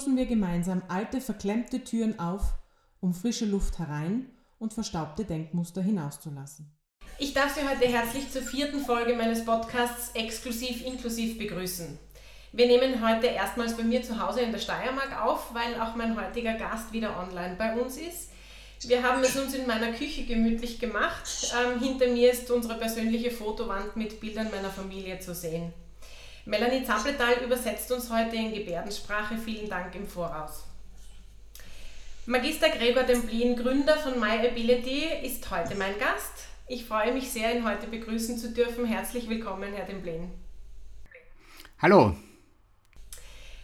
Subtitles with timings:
[0.00, 2.54] Stoßen wir gemeinsam alte, verklemmte Türen auf,
[3.00, 6.74] um frische Luft herein und verstaubte Denkmuster hinauszulassen.
[7.18, 11.98] Ich darf Sie heute herzlich zur vierten Folge meines Podcasts Exklusiv Inklusiv begrüßen.
[12.52, 16.18] Wir nehmen heute erstmals bei mir zu Hause in der Steiermark auf, weil auch mein
[16.18, 18.30] heutiger Gast wieder online bei uns ist.
[18.86, 21.52] Wir haben es uns in meiner Küche gemütlich gemacht.
[21.54, 25.74] Ähm, hinter mir ist unsere persönliche Fotowand mit Bildern meiner Familie zu sehen.
[26.50, 29.38] Melanie Zappletal übersetzt uns heute in Gebärdensprache.
[29.38, 30.64] Vielen Dank im Voraus.
[32.26, 36.48] Magister Gregor Demblin, Gründer von MyAbility, ist heute mein Gast.
[36.66, 38.84] Ich freue mich sehr, ihn heute begrüßen zu dürfen.
[38.84, 40.28] Herzlich willkommen, Herr Demblin.
[41.78, 42.16] Hallo.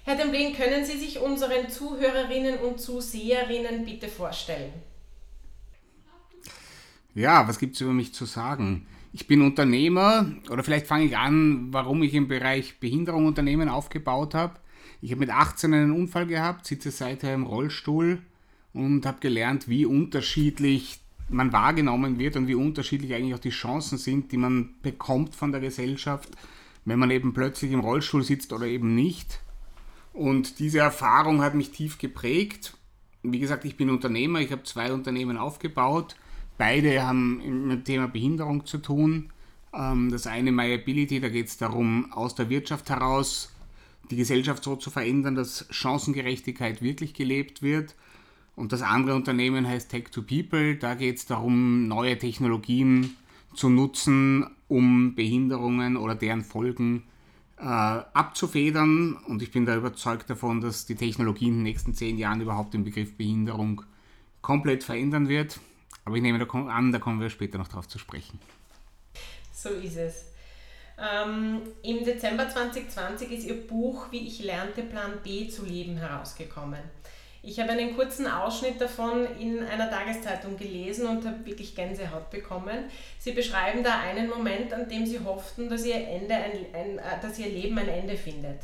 [0.05, 4.73] Herr Demblin, können Sie sich unseren Zuhörerinnen und Zuseherinnen bitte vorstellen?
[7.17, 8.87] Ja, was gibt es über mich zu sagen?
[9.19, 14.35] Ich bin Unternehmer oder vielleicht fange ich an, warum ich im Bereich Behinderung Unternehmen aufgebaut
[14.35, 14.61] habe.
[15.01, 18.21] Ich habe mit 18 einen Unfall gehabt, sitze seither im Rollstuhl
[18.75, 21.01] und habe gelernt, wie unterschiedlich
[21.31, 25.51] man wahrgenommen wird und wie unterschiedlich eigentlich auch die Chancen sind, die man bekommt von
[25.51, 26.29] der Gesellschaft,
[26.85, 29.41] wenn man eben plötzlich im Rollstuhl sitzt oder eben nicht.
[30.13, 32.77] Und diese Erfahrung hat mich tief geprägt.
[33.23, 36.17] Wie gesagt, ich bin Unternehmer, ich habe zwei Unternehmen aufgebaut
[36.59, 39.31] Beide haben mit dem Thema Behinderung zu tun.
[39.75, 43.53] Ähm, das eine MyAbility, da geht es darum, aus der Wirtschaft heraus
[44.11, 47.95] die Gesellschaft so zu verändern, dass Chancengerechtigkeit wirklich gelebt wird.
[48.55, 50.77] Und das andere Unternehmen heißt Tech to People.
[50.77, 53.17] Da geht es darum, neue Technologien
[53.55, 57.03] zu nutzen, um Behinderungen oder deren Folgen
[57.59, 59.15] äh, abzufedern.
[59.27, 62.75] Und ich bin da überzeugt davon, dass die Technologie in den nächsten zehn Jahren überhaupt
[62.75, 63.83] den Begriff Behinderung
[64.41, 65.61] komplett verändern wird.
[66.07, 68.39] Aber ich nehme an, da kommen wir später noch drauf zu sprechen.
[69.53, 70.25] So ist es.
[70.99, 76.81] Ähm, Im Dezember 2020 ist Ihr Buch Wie ich lernte, Plan B zu leben herausgekommen.
[77.43, 82.85] Ich habe einen kurzen Ausschnitt davon in einer Tageszeitung gelesen und habe wirklich Gänsehaut bekommen.
[83.19, 87.21] Sie beschreiben da einen Moment, an dem Sie hofften, dass Ihr, Ende ein, ein, äh,
[87.21, 88.61] dass Ihr Leben ein Ende findet.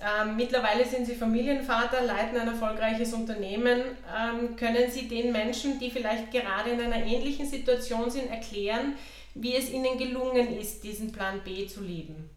[0.00, 3.80] Ähm, mittlerweile sind Sie Familienvater, leiten ein erfolgreiches Unternehmen.
[4.14, 8.94] Ähm, können Sie den Menschen, die vielleicht gerade in einer ähnlichen Situation sind, erklären,
[9.34, 12.28] wie es Ihnen gelungen ist, diesen Plan B zu leben?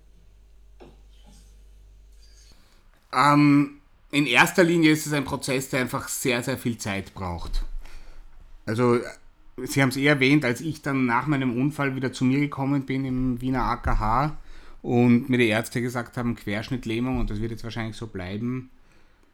[3.13, 3.81] Ähm,
[4.11, 7.63] in erster Linie ist es ein Prozess, der einfach sehr, sehr viel Zeit braucht.
[8.65, 8.99] Also,
[9.63, 12.85] Sie haben es eh erwähnt, als ich dann nach meinem Unfall wieder zu mir gekommen
[12.85, 14.37] bin im Wiener AKH,
[14.81, 18.69] und mir die Ärzte gesagt haben, Querschnittlähmung und das wird jetzt wahrscheinlich so bleiben,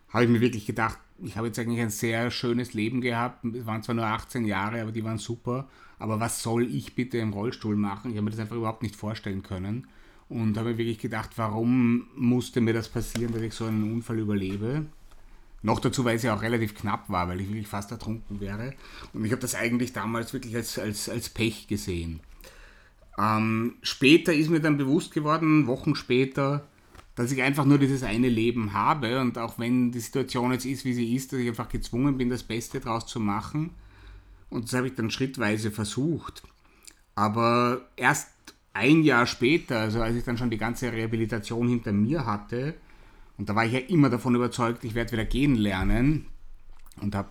[0.10, 3.44] habe ich mir wirklich gedacht, ich habe jetzt eigentlich ein sehr schönes Leben gehabt.
[3.46, 5.68] Es waren zwar nur 18 Jahre, aber die waren super.
[5.98, 8.12] Aber was soll ich bitte im Rollstuhl machen?
[8.12, 9.88] Ich habe mir das einfach überhaupt nicht vorstellen können.
[10.30, 14.20] Und habe mir wirklich gedacht, warum musste mir das passieren, dass ich so einen Unfall
[14.20, 14.86] überlebe?
[15.62, 18.74] Noch dazu, weil es ja auch relativ knapp war, weil ich wirklich fast ertrunken wäre.
[19.14, 22.20] Und ich habe das eigentlich damals wirklich als, als, als Pech gesehen.
[23.18, 26.68] Ähm, später ist mir dann bewusst geworden, Wochen später,
[27.16, 30.84] dass ich einfach nur dieses eine Leben habe und auch wenn die Situation jetzt ist,
[30.84, 33.72] wie sie ist, dass ich einfach gezwungen bin, das Beste draus zu machen.
[34.50, 36.44] Und das habe ich dann schrittweise versucht.
[37.16, 38.30] Aber erst
[38.74, 42.74] ein Jahr später, also als ich dann schon die ganze Rehabilitation hinter mir hatte,
[43.38, 46.26] und da war ich ja immer davon überzeugt, ich werde wieder gehen lernen
[47.02, 47.30] und habe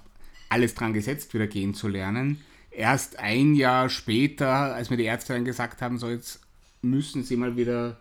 [0.49, 2.41] alles dran gesetzt, wieder gehen zu lernen,
[2.75, 6.41] erst ein Jahr später, als mir die Ärzte dann gesagt haben, so jetzt
[6.83, 7.99] müssen Sie mal wieder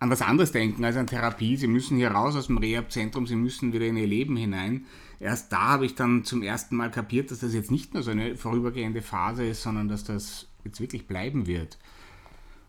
[0.00, 1.56] an was anderes denken als an Therapie.
[1.56, 4.86] Sie müssen hier raus aus dem Rehab-Zentrum, Sie müssen wieder in Ihr Leben hinein.
[5.20, 8.10] Erst da habe ich dann zum ersten Mal kapiert, dass das jetzt nicht nur so
[8.10, 11.78] eine vorübergehende Phase ist, sondern dass das jetzt wirklich bleiben wird.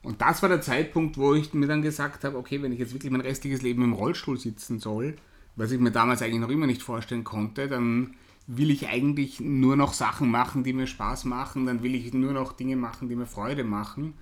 [0.03, 2.93] Und das war der Zeitpunkt, wo ich mir dann gesagt habe, okay, wenn ich jetzt
[2.93, 5.15] wirklich mein restliches Leben im Rollstuhl sitzen soll,
[5.55, 8.13] was ich mir damals eigentlich noch immer nicht vorstellen konnte, dann
[8.47, 12.33] will ich eigentlich nur noch Sachen machen, die mir Spaß machen, dann will ich nur
[12.33, 14.13] noch Dinge machen, die mir Freude machen.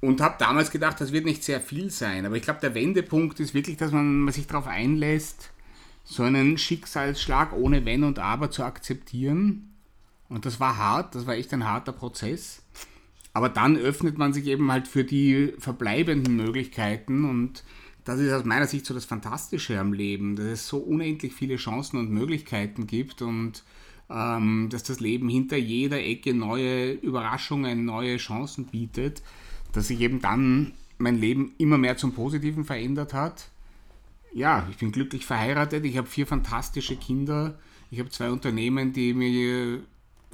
[0.00, 2.26] Und habe damals gedacht, das wird nicht sehr viel sein.
[2.26, 5.52] Aber ich glaube, der Wendepunkt ist wirklich, dass man sich darauf einlässt,
[6.04, 9.72] so einen Schicksalsschlag ohne Wenn und Aber zu akzeptieren.
[10.28, 12.62] Und das war hart, das war echt ein harter Prozess.
[13.32, 17.62] Aber dann öffnet man sich eben halt für die verbleibenden Möglichkeiten und
[18.04, 21.56] das ist aus meiner Sicht so das Fantastische am Leben, dass es so unendlich viele
[21.56, 23.62] Chancen und Möglichkeiten gibt und
[24.10, 29.22] ähm, dass das Leben hinter jeder Ecke neue Überraschungen, neue Chancen bietet,
[29.72, 33.48] dass sich eben dann mein Leben immer mehr zum Positiven verändert hat.
[34.32, 37.58] Ja, ich bin glücklich verheiratet, ich habe vier fantastische Kinder,
[37.90, 39.80] ich habe zwei Unternehmen, die mir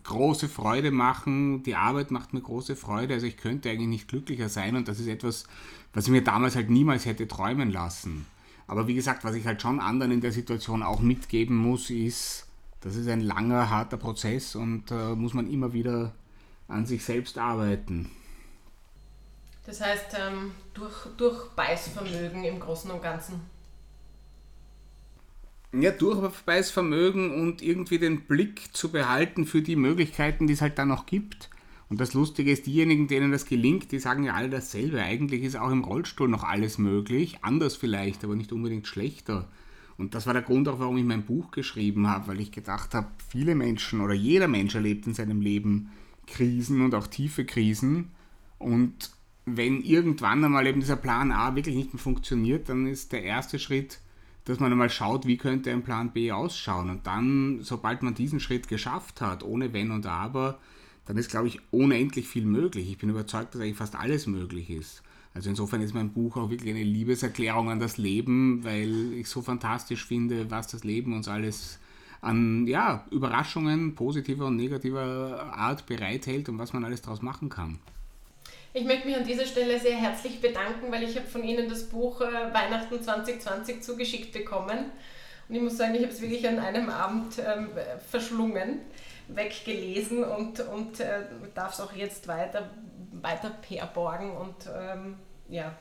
[0.09, 4.49] große Freude machen, die Arbeit macht mir große Freude, also ich könnte eigentlich nicht glücklicher
[4.49, 5.45] sein und das ist etwas,
[5.93, 8.27] was ich mir damals halt niemals hätte träumen lassen.
[8.67, 12.47] Aber wie gesagt, was ich halt schon anderen in der Situation auch mitgeben muss, ist,
[12.81, 16.13] das ist ein langer, harter Prozess und äh, muss man immer wieder
[16.69, 18.11] an sich selbst arbeiten.
[19.67, 23.41] Das heißt, ähm, durch, durch Beißvermögen im Großen und Ganzen.
[25.73, 30.89] Ja, Durchbeißvermögen und irgendwie den Blick zu behalten für die Möglichkeiten, die es halt dann
[30.89, 31.51] noch gibt.
[31.91, 35.03] Und das Lustige ist, diejenigen, denen das gelingt, die sagen ja alle dasselbe.
[35.03, 39.49] Eigentlich ist auch im Rollstuhl noch alles möglich, anders vielleicht, aber nicht unbedingt schlechter.
[39.99, 42.95] Und das war der Grund auch, warum ich mein Buch geschrieben habe, weil ich gedacht
[42.95, 45.91] habe, viele Menschen oder jeder Mensch erlebt in seinem Leben
[46.27, 48.13] Krisen und auch tiefe Krisen.
[48.59, 49.11] Und
[49.45, 53.59] wenn irgendwann einmal eben dieser Plan A wirklich nicht mehr funktioniert, dann ist der erste
[53.59, 53.99] Schritt,
[54.49, 56.89] dass man einmal schaut, wie könnte ein Plan B ausschauen.
[56.89, 60.59] Und dann, sobald man diesen Schritt geschafft hat, ohne Wenn und Aber,
[61.05, 62.91] dann ist, glaube ich, unendlich viel möglich.
[62.91, 65.03] Ich bin überzeugt, dass eigentlich fast alles möglich ist.
[65.35, 69.43] Also insofern ist mein Buch auch wirklich eine Liebeserklärung an das Leben, weil ich so
[69.43, 71.79] fantastisch finde, was das Leben uns alles
[72.23, 77.79] an ja, Überraschungen positiver und negativer Art bereithält und was man alles daraus machen kann.
[78.73, 81.85] Ich möchte mich an dieser Stelle sehr herzlich bedanken, weil ich habe von Ihnen das
[81.85, 84.93] Buch äh, Weihnachten 2020 zugeschickt bekommen.
[85.49, 87.71] Und ich muss sagen, ich habe es wirklich an einem Abend ähm,
[88.11, 88.81] verschlungen
[89.29, 91.21] weggelesen und, und äh,
[91.55, 92.71] darf es auch jetzt weiter,
[93.13, 95.17] weiter perborgen und ähm,
[95.49, 95.77] ja,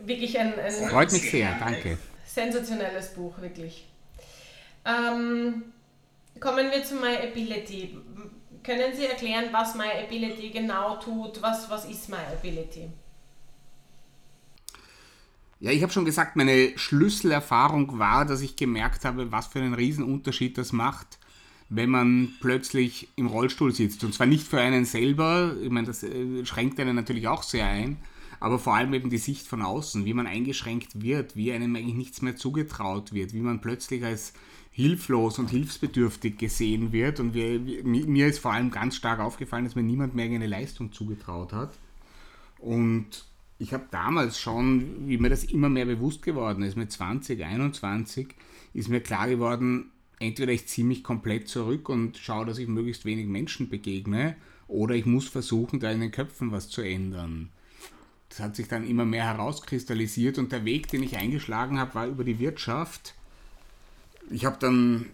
[0.00, 1.98] wirklich ein, ein Freut mich sehr, danke.
[2.26, 3.88] sensationelles Buch, wirklich.
[4.84, 5.72] Ähm,
[6.40, 7.96] kommen wir zu My Ability.
[8.64, 11.42] Können Sie erklären, was My Ability genau tut?
[11.42, 12.88] Was, was ist My Ability?
[15.58, 19.74] Ja, ich habe schon gesagt, meine Schlüsselerfahrung war, dass ich gemerkt habe, was für einen
[19.74, 21.18] Riesenunterschied das macht,
[21.68, 24.04] wenn man plötzlich im Rollstuhl sitzt.
[24.04, 27.66] Und zwar nicht für einen selber, ich meine, das äh, schränkt einen natürlich auch sehr
[27.66, 27.96] ein,
[28.40, 31.94] aber vor allem eben die Sicht von außen, wie man eingeschränkt wird, wie einem eigentlich
[31.94, 34.32] nichts mehr zugetraut wird, wie man plötzlich als
[34.72, 37.20] hilflos und hilfsbedürftig gesehen wird.
[37.20, 40.92] Und wir, mir ist vor allem ganz stark aufgefallen, dass mir niemand mehr eine Leistung
[40.92, 41.72] zugetraut hat.
[42.58, 43.24] Und
[43.58, 48.34] ich habe damals schon, wie mir das immer mehr bewusst geworden ist, mit 20, 21,
[48.74, 53.04] ist mir klar geworden, entweder ich ziehe mich komplett zurück und schaue, dass ich möglichst
[53.04, 54.36] wenig Menschen begegne,
[54.68, 57.50] oder ich muss versuchen, da in den Köpfen was zu ändern.
[58.30, 62.06] Das hat sich dann immer mehr herauskristallisiert und der Weg, den ich eingeschlagen habe, war
[62.06, 63.14] über die Wirtschaft.
[64.30, 65.06] Ich habe dann,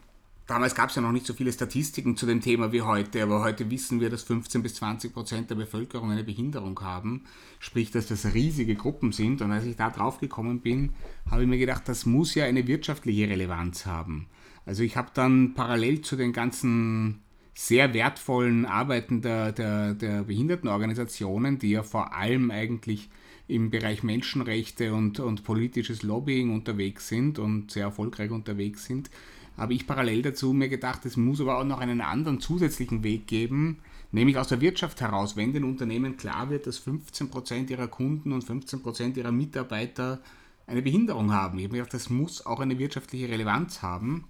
[0.47, 3.41] damals gab es ja noch nicht so viele Statistiken zu dem Thema wie heute, aber
[3.41, 7.25] heute wissen wir, dass 15 bis 20 Prozent der Bevölkerung eine Behinderung haben,
[7.59, 9.43] sprich, dass das riesige Gruppen sind.
[9.43, 10.95] Und als ich da drauf gekommen bin,
[11.31, 14.27] habe ich mir gedacht, das muss ja eine wirtschaftliche Relevanz haben.
[14.67, 17.23] Also ich habe dann parallel zu den ganzen
[17.55, 23.11] sehr wertvollen Arbeiten der, der, der Behindertenorganisationen, die ja vor allem eigentlich
[23.49, 29.11] im Bereich Menschenrechte und, und politisches Lobbying unterwegs sind und sehr erfolgreich unterwegs sind,
[29.57, 33.26] habe ich parallel dazu mir gedacht, es muss aber auch noch einen anderen zusätzlichen Weg
[33.26, 33.78] geben,
[34.12, 38.45] nämlich aus der Wirtschaft heraus, wenn den Unternehmen klar wird, dass 15% ihrer Kunden und
[38.45, 40.21] 15% ihrer Mitarbeiter
[40.67, 41.59] eine Behinderung haben.
[41.59, 44.25] Ich habe mir gedacht, das muss auch eine wirtschaftliche Relevanz haben.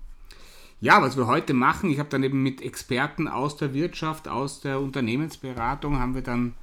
[0.80, 4.60] Ja, was wir heute machen, ich habe dann eben mit Experten aus der Wirtschaft, aus
[4.60, 6.54] der Unternehmensberatung, haben wir dann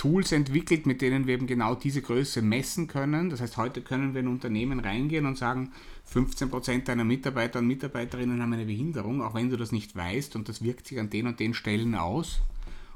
[0.00, 3.28] Tools entwickelt, mit denen wir eben genau diese Größe messen können.
[3.28, 5.72] Das heißt, heute können wir in Unternehmen reingehen und sagen,
[6.10, 10.48] 15% deiner Mitarbeiter und Mitarbeiterinnen haben eine Behinderung, auch wenn du das nicht weißt und
[10.48, 12.40] das wirkt sich an den und den Stellen aus.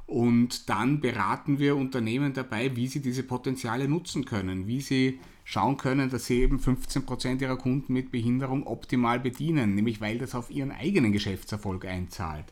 [0.07, 5.77] Und dann beraten wir Unternehmen dabei, wie sie diese Potenziale nutzen können, wie sie schauen
[5.77, 10.51] können, dass sie eben 15% ihrer Kunden mit Behinderung optimal bedienen, nämlich weil das auf
[10.51, 12.47] ihren eigenen Geschäftserfolg einzahlt.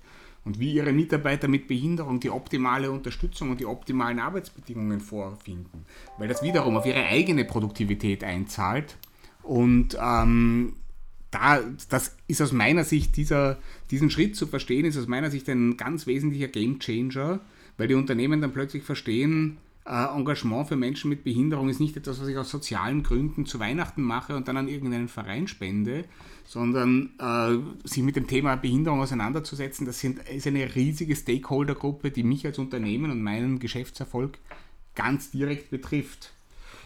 [0.45, 5.87] Und wie ihre Mitarbeiter mit Behinderung die optimale Unterstützung und die optimalen Arbeitsbedingungen vorfinden,
[6.19, 8.97] weil das wiederum auf ihre eigene Produktivität einzahlt.
[9.45, 10.75] Und ähm,
[11.31, 13.59] da, das ist aus meiner Sicht, dieser,
[13.91, 17.41] diesen Schritt zu verstehen, ist aus meiner Sicht ein ganz wesentlicher Gamechanger,
[17.79, 22.21] weil die Unternehmen dann plötzlich verstehen, äh, Engagement für Menschen mit Behinderung ist nicht etwas,
[22.21, 26.05] was ich aus sozialen Gründen zu Weihnachten mache und dann an irgendeinen Verein spende,
[26.53, 32.25] sondern äh, sich mit dem Thema Behinderung auseinanderzusetzen, das sind, ist eine riesige Stakeholdergruppe, die
[32.25, 34.37] mich als Unternehmen und meinen Geschäftserfolg
[34.95, 36.35] ganz direkt betrifft.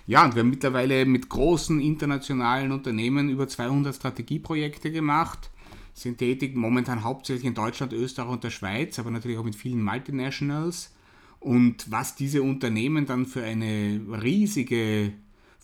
[0.07, 5.51] Ja, und wir haben mittlerweile mit großen internationalen Unternehmen über 200 Strategieprojekte gemacht,
[5.95, 9.83] sind tätig momentan hauptsächlich in Deutschland, Österreich und der Schweiz, aber natürlich auch mit vielen
[9.83, 10.95] Multinationals.
[11.41, 15.13] Und was diese Unternehmen dann für eine riesige,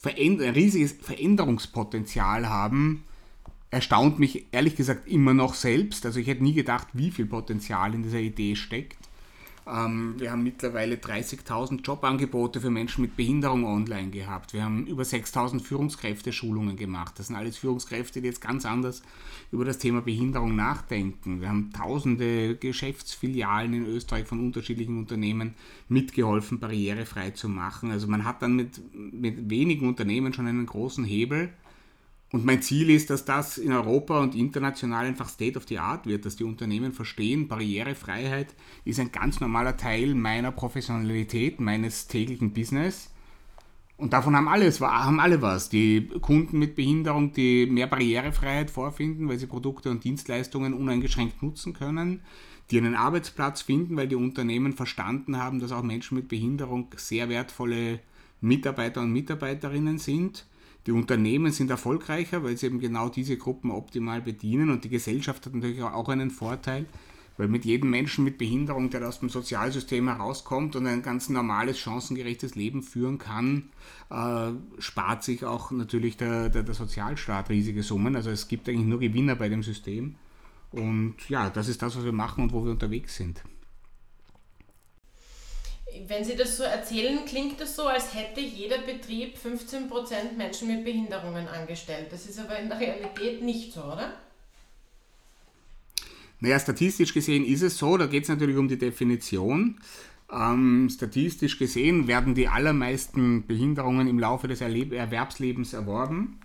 [0.02, 3.04] ein riesiges Veränderungspotenzial haben,
[3.73, 6.07] erstaunt mich ehrlich gesagt immer noch selbst.
[6.07, 8.99] Also ich hätte nie gedacht, wie viel Potenzial in dieser Idee steckt.
[9.67, 14.52] Ähm, wir haben mittlerweile 30.000 Jobangebote für Menschen mit Behinderung online gehabt.
[14.52, 17.19] Wir haben über 6.000 Führungskräfte-Schulungen gemacht.
[17.19, 19.02] Das sind alles Führungskräfte, die jetzt ganz anders
[19.52, 21.41] über das Thema Behinderung nachdenken.
[21.41, 25.55] Wir haben tausende Geschäftsfilialen in Österreich von unterschiedlichen Unternehmen
[25.88, 27.91] mitgeholfen, barrierefrei zu machen.
[27.91, 31.55] Also man hat dann mit, mit wenigen Unternehmen schon einen großen Hebel
[32.32, 36.06] und mein Ziel ist, dass das in Europa und international einfach State of the Art
[36.06, 38.54] wird, dass die Unternehmen verstehen, Barrierefreiheit
[38.86, 43.10] ist ein ganz normaler Teil meiner Professionalität, meines täglichen Business.
[43.98, 45.68] Und davon haben, alles, haben alle was.
[45.68, 51.74] Die Kunden mit Behinderung, die mehr Barrierefreiheit vorfinden, weil sie Produkte und Dienstleistungen uneingeschränkt nutzen
[51.74, 52.22] können,
[52.70, 57.28] die einen Arbeitsplatz finden, weil die Unternehmen verstanden haben, dass auch Menschen mit Behinderung sehr
[57.28, 58.00] wertvolle
[58.40, 60.46] Mitarbeiter und Mitarbeiterinnen sind
[60.86, 65.46] die Unternehmen sind erfolgreicher, weil sie eben genau diese Gruppen optimal bedienen und die Gesellschaft
[65.46, 66.86] hat natürlich auch einen Vorteil,
[67.36, 71.78] weil mit jedem Menschen mit Behinderung, der aus dem Sozialsystem herauskommt und ein ganz normales,
[71.78, 73.70] chancengerechtes Leben führen kann,
[74.10, 78.16] äh, spart sich auch natürlich der, der, der Sozialstaat riesige Summen.
[78.16, 80.16] Also es gibt eigentlich nur Gewinner bei dem System.
[80.72, 83.42] Und ja, das ist das, was wir machen und wo wir unterwegs sind.
[86.08, 90.84] Wenn Sie das so erzählen, klingt es so, als hätte jeder Betrieb 15% Menschen mit
[90.84, 92.06] Behinderungen angestellt.
[92.11, 94.14] Das ist aber in der Realität nicht so, oder?
[96.40, 99.78] Naja, statistisch gesehen ist es so, da geht es natürlich um die Definition.
[100.32, 106.40] Ähm, statistisch gesehen werden die allermeisten Behinderungen im Laufe des Erleb Erwerbslebens erworben.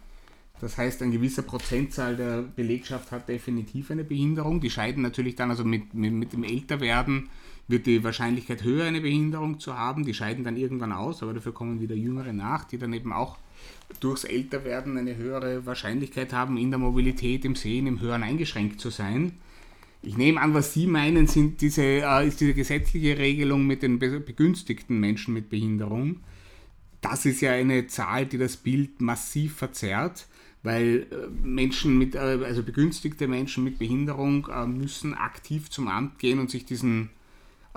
[0.59, 4.59] Das heißt, ein gewisser Prozentzahl der Belegschaft hat definitiv eine Behinderung.
[4.59, 7.29] Die scheiden natürlich dann also mit, mit, mit dem Älterwerden
[7.67, 10.05] wird die Wahrscheinlichkeit höher, eine Behinderung zu haben.
[10.05, 13.37] Die scheiden dann irgendwann aus, aber dafür kommen wieder Jüngere nach, die dann eben auch
[13.99, 18.89] durchs Älterwerden eine höhere Wahrscheinlichkeit haben, in der Mobilität, im Sehen, im Hören eingeschränkt zu
[18.89, 19.33] sein.
[20.01, 23.99] Ich nehme an, was Sie meinen, sind diese, äh, ist diese gesetzliche Regelung mit den
[23.99, 26.21] begünstigten Menschen mit Behinderung.
[27.01, 30.27] Das ist ja eine Zahl, die das Bild massiv verzerrt,
[30.63, 36.39] weil äh, Menschen mit, äh, also begünstigte Menschen mit Behinderung müssen aktiv zum Amt gehen
[36.39, 37.09] und sich diesen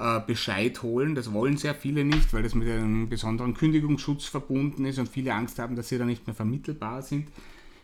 [0.00, 1.14] äh, Bescheid holen.
[1.14, 5.34] Das wollen sehr viele nicht, weil das mit einem besonderen Kündigungsschutz verbunden ist und viele
[5.34, 7.28] Angst haben, dass sie da nicht mehr vermittelbar sind.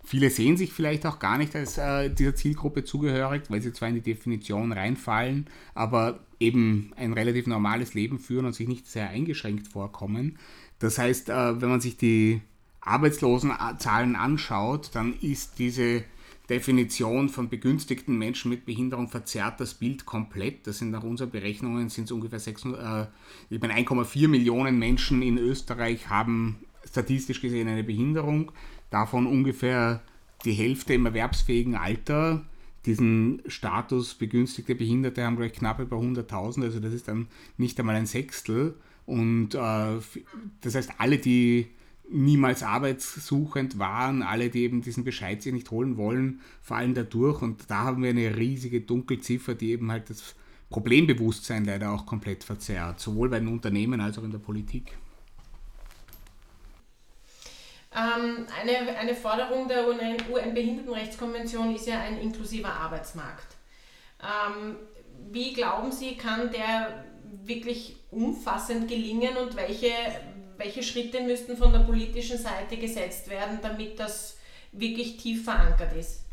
[0.02, 3.88] Viele sehen sich vielleicht auch gar nicht als äh, dieser Zielgruppe zugehörig, weil sie zwar
[3.88, 9.10] in die Definition reinfallen, aber eben ein relativ normales Leben führen und sich nicht sehr
[9.10, 10.38] eingeschränkt vorkommen.
[10.78, 12.40] Das heißt, äh, wenn man sich die
[12.80, 16.04] Arbeitslosenzahlen anschaut, dann ist diese
[16.48, 20.66] Definition von begünstigten Menschen mit Behinderung verzerrt das Bild komplett.
[20.66, 23.10] Das sind nach unseren Berechnungen sind es ungefähr 600,
[23.50, 28.52] äh, 1,4 Millionen Menschen in Österreich haben statistisch gesehen eine Behinderung.
[28.90, 30.02] Davon ungefähr
[30.44, 32.44] die Hälfte im erwerbsfähigen Alter.
[32.84, 36.62] Diesen Status begünstigte Behinderte haben, glaube ich, knapp über 100.000.
[36.62, 37.26] Also das ist dann
[37.56, 38.74] nicht einmal ein Sechstel.
[39.04, 39.98] Und äh,
[40.60, 41.66] das heißt, alle, die
[42.08, 47.42] niemals arbeitssuchend waren, alle, die eben diesen Bescheid sich nicht holen wollen, fallen da durch
[47.42, 50.34] und da haben wir eine riesige Dunkelziffer, die eben halt das
[50.70, 54.92] Problembewusstsein leider auch komplett verzerrt, sowohl bei den Unternehmen als auch in der Politik.
[57.94, 63.56] Ähm, eine, eine Forderung der UN-Behindertenrechtskonvention ist ja ein inklusiver Arbeitsmarkt.
[64.20, 64.76] Ähm,
[65.30, 67.04] wie glauben Sie, kann der
[67.44, 69.88] wirklich umfassend gelingen und welche
[70.58, 74.36] welche Schritte müssten von der politischen Seite gesetzt werden, damit das
[74.72, 76.24] wirklich tief verankert ist?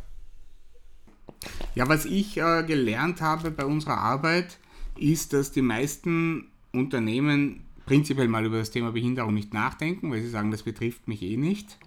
[1.76, 4.60] Ja, was ich äh, gelernt habe bei unserer Arbeit,
[4.98, 10.30] ist, dass die meisten Unternehmen prinzipiell mal über das Thema Behinderung nicht nachdenken, weil sie
[10.30, 11.78] sagen, das betrifft mich eh nicht,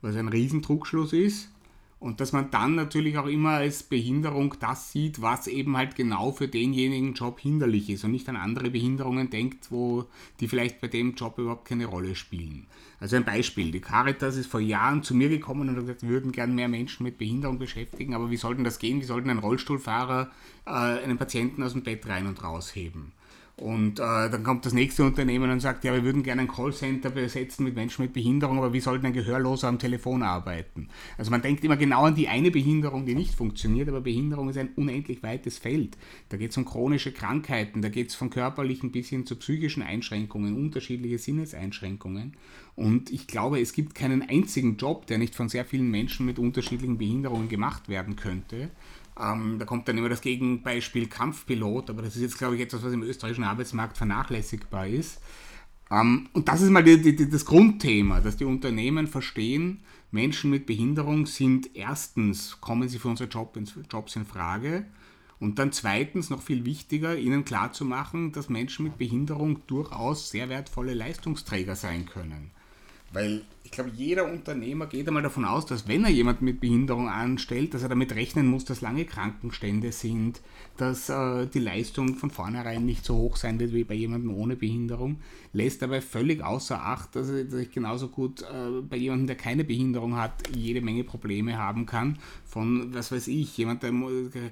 [0.00, 1.48] was ein Riesentrugschluss ist.
[2.00, 6.32] Und dass man dann natürlich auch immer als Behinderung das sieht, was eben halt genau
[6.32, 10.06] für denjenigen Job hinderlich ist und nicht an andere Behinderungen denkt, wo
[10.40, 12.66] die vielleicht bei dem Job überhaupt keine Rolle spielen.
[13.00, 16.08] Also ein Beispiel, die Caritas ist vor Jahren zu mir gekommen und hat gesagt, wir
[16.08, 19.02] würden gern mehr Menschen mit Behinderung beschäftigen, aber wie soll denn das gehen?
[19.02, 20.30] Wie soll denn ein Rollstuhlfahrer
[20.64, 23.12] äh, einen Patienten aus dem Bett rein und rausheben?
[23.60, 27.10] Und äh, dann kommt das nächste Unternehmen und sagt, ja, wir würden gerne ein Callcenter
[27.10, 30.88] besetzen mit Menschen mit Behinderung, aber wie soll denn ein Gehörloser am Telefon arbeiten?
[31.18, 34.56] Also man denkt immer genau an die eine Behinderung, die nicht funktioniert, aber Behinderung ist
[34.56, 35.98] ein unendlich weites Feld.
[36.30, 39.82] Da geht es um chronische Krankheiten, da geht es von körperlichen bis hin zu psychischen
[39.82, 42.38] Einschränkungen, unterschiedliche Sinneseinschränkungen.
[42.76, 46.38] Und ich glaube, es gibt keinen einzigen Job, der nicht von sehr vielen Menschen mit
[46.38, 48.70] unterschiedlichen Behinderungen gemacht werden könnte.
[49.20, 52.82] Ähm, da kommt dann immer das Gegenbeispiel Kampfpilot, aber das ist jetzt, glaube ich, etwas,
[52.82, 55.20] was im österreichischen Arbeitsmarkt vernachlässigbar ist.
[55.90, 60.66] Ähm, und das ist mal die, die, das Grundthema, dass die Unternehmen verstehen, Menschen mit
[60.66, 63.56] Behinderung sind erstens, kommen sie für unsere Job
[63.90, 64.86] Jobs in Frage
[65.38, 70.94] und dann zweitens, noch viel wichtiger, ihnen klarzumachen, dass Menschen mit Behinderung durchaus sehr wertvolle
[70.94, 72.50] Leistungsträger sein können.
[73.12, 77.08] Weil ich glaube, jeder Unternehmer geht einmal davon aus, dass wenn er jemanden mit Behinderung
[77.08, 80.40] anstellt, dass er damit rechnen muss, dass lange Krankenstände sind,
[80.76, 84.56] dass äh, die Leistung von vornherein nicht so hoch sein wird wie bei jemandem ohne
[84.56, 85.20] Behinderung,
[85.52, 89.62] lässt dabei völlig außer Acht, dass, dass ich genauso gut äh, bei jemandem, der keine
[89.62, 92.18] Behinderung hat, jede Menge Probleme haben kann.
[92.46, 93.92] Von, was weiß ich, jemand, der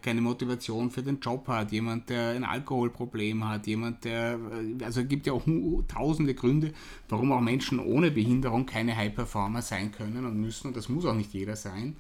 [0.01, 5.01] keine Motivation für den Job hat, jemand, der ein Alkoholproblem hat, jemand, der, äh, also
[5.01, 5.45] es gibt ja auch
[5.89, 6.73] tausende Gründe,
[7.09, 11.05] warum auch Menschen ohne Behinderung keine High Performer sein können und müssen und das muss
[11.05, 11.97] auch nicht jeder sein.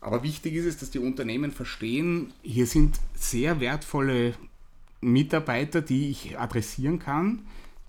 [0.00, 4.34] Aber wichtig ist es, dass die Unternehmen verstehen, hier sind sehr wertvolle
[5.00, 7.42] Mitarbeiter, die ich adressieren kann,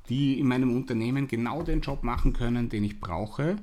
[0.09, 3.57] die in meinem Unternehmen genau den Job machen können, den ich brauche.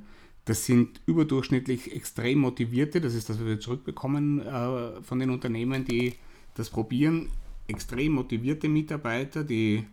[0.47, 5.85] Das sind überdurchschnittlich extrem motivierte, das ist das, was wir zurückbekommen äh, von den Unternehmen,
[5.85, 6.15] die
[6.55, 7.29] das probieren.
[7.67, 9.85] Extrem motivierte Mitarbeiter, die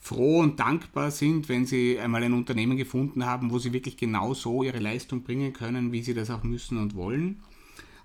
[0.00, 4.34] froh und dankbar sind, wenn sie einmal ein Unternehmen gefunden haben, wo sie wirklich genau
[4.34, 7.40] so ihre Leistung bringen können, wie sie das auch müssen und wollen.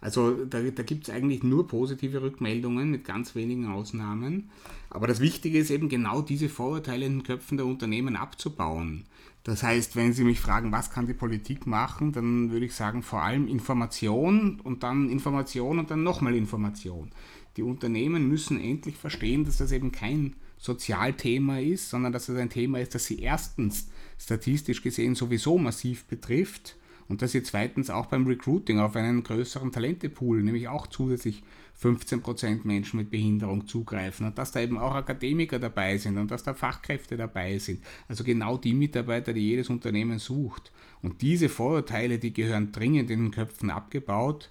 [0.02, 4.52] Also da, da gibt es eigentlich nur positive Rückmeldungen mit ganz wenigen Ausnahmen.
[4.90, 9.06] Aber das Wichtige ist eben genau diese Vorurteile in den Köpfen der Unternehmen abzubauen.
[9.44, 13.04] Das heißt, wenn Sie mich fragen, was kann die Politik machen, dann würde ich sagen,
[13.04, 17.12] vor allem Information und dann Information und dann nochmal Information.
[17.56, 22.50] Die Unternehmen müssen endlich verstehen, dass das eben kein Sozialthema ist, sondern dass es ein
[22.50, 23.88] Thema ist, das sie erstens
[24.20, 26.76] statistisch gesehen sowieso massiv betrifft
[27.08, 31.44] und dass sie zweitens auch beim Recruiting auf einen größeren Talentepool, nämlich auch zusätzlich
[31.82, 36.44] 15% Menschen mit Behinderung zugreifen und dass da eben auch Akademiker dabei sind und dass
[36.44, 37.84] da Fachkräfte dabei sind.
[38.08, 40.72] Also genau die Mitarbeiter, die jedes Unternehmen sucht.
[41.02, 44.50] Und diese Vorurteile, die gehören dringend in den Köpfen abgebaut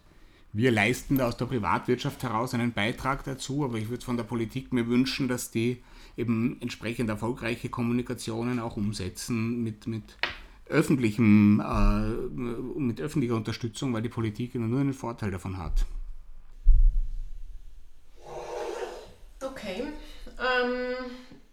[0.57, 4.23] wir leisten da aus der Privatwirtschaft heraus einen Beitrag dazu, aber ich würde von der
[4.23, 5.83] Politik mir wünschen, dass die
[6.16, 10.16] eben entsprechend erfolgreiche Kommunikationen auch umsetzen mit, mit,
[10.66, 15.85] öffentlichem, äh, mit öffentlicher Unterstützung, weil die Politik nur einen Vorteil davon hat.
[19.42, 19.85] Okay.
[20.38, 21.11] Ähm,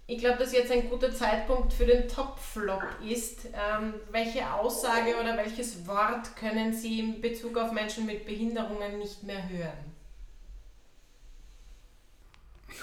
[0.07, 3.45] ich glaube, dass jetzt ein guter Zeitpunkt für den Top-Flop ist.
[3.47, 9.23] Ähm, welche Aussage oder welches Wort können Sie in Bezug auf Menschen mit Behinderungen nicht
[9.23, 9.91] mehr hören?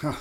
[0.02, 0.16] Ja.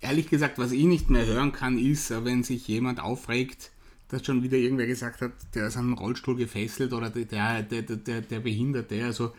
[0.00, 3.72] Ehrlich gesagt, was ich nicht mehr hören kann, ist, wenn sich jemand aufregt,
[4.08, 7.82] dass schon wieder irgendwer gesagt hat, der ist an einen Rollstuhl gefesselt oder der, der,
[7.82, 9.04] der, der Behinderte.
[9.04, 9.32] Also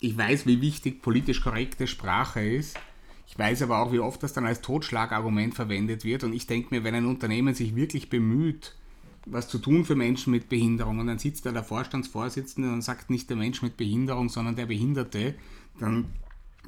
[0.00, 2.76] ich weiß, wie wichtig politisch korrekte Sprache ist.
[3.26, 6.24] Ich weiß aber auch, wie oft das dann als Totschlagargument verwendet wird.
[6.24, 8.74] Und ich denke mir, wenn ein Unternehmen sich wirklich bemüht,
[9.26, 13.10] was zu tun für Menschen mit Behinderung, und dann sitzt da der Vorstandsvorsitzende und sagt
[13.10, 15.34] nicht der Mensch mit Behinderung, sondern der Behinderte,
[15.78, 16.06] dann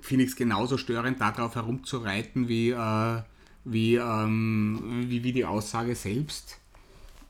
[0.02, 3.22] finde ich es genauso störend, darauf herumzureiten, wie, äh,
[3.64, 6.58] wie, ähm, wie, wie die Aussage selbst.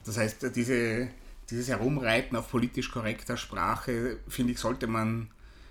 [0.04, 1.08] Das heißt, diese,
[1.50, 5.28] dieses Herumreiten auf politisch korrekter Sprache, finde ich, sollte man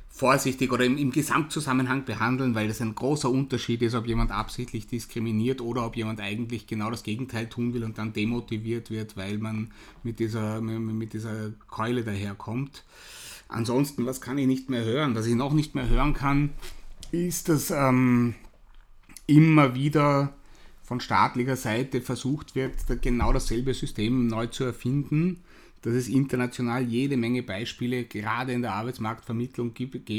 [0.10, 4.88] vorsichtig oder im, im Gesamtzusammenhang behandeln, weil das ein großer Unterschied ist, ob jemand absichtlich
[4.88, 9.38] diskriminiert oder ob jemand eigentlich genau das Gegenteil tun will und dann demotiviert wird, weil
[9.38, 9.72] man
[10.04, 12.84] mit dieser, mit dieser Keule daherkommt.
[13.48, 15.16] Ansonsten, was kann ich nicht mehr hören?
[15.16, 16.52] Was ich noch nicht mehr hören kann,
[17.12, 18.36] ist, dass ähm,
[19.28, 20.34] immer wieder
[20.84, 25.44] von staatlicher Seite versucht wird, genau dasselbe System neu zu erfinden
[25.82, 30.10] dass es international jede Menge Beispiele, gerade in der Arbeitsmarktvermittlung, gibt,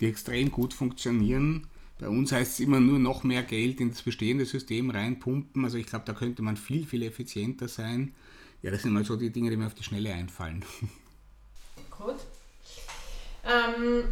[0.00, 1.66] die extrem gut funktionieren.
[1.98, 5.64] Bei uns heißt es immer nur noch mehr Geld in das bestehende System reinpumpen.
[5.64, 8.14] Also ich glaube, da könnte man viel, viel effizienter sein.
[8.62, 10.64] Ja, das sind mal so die Dinge, die mir auf die Schnelle einfallen.
[11.90, 12.16] Gut.
[13.44, 14.04] Ähm,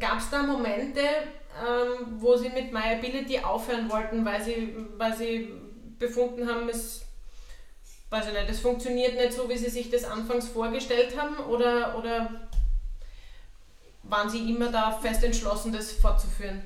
[0.00, 5.48] Gab es da Momente, ähm, wo Sie mit MyAbility aufhören wollten, weil Sie, weil Sie
[5.98, 7.02] befunden haben, es,
[8.10, 11.36] weiß ich nicht, es funktioniert nicht so, wie Sie sich das anfangs vorgestellt haben?
[11.36, 12.48] Oder, oder
[14.02, 16.62] waren Sie immer da fest entschlossen, das fortzuführen?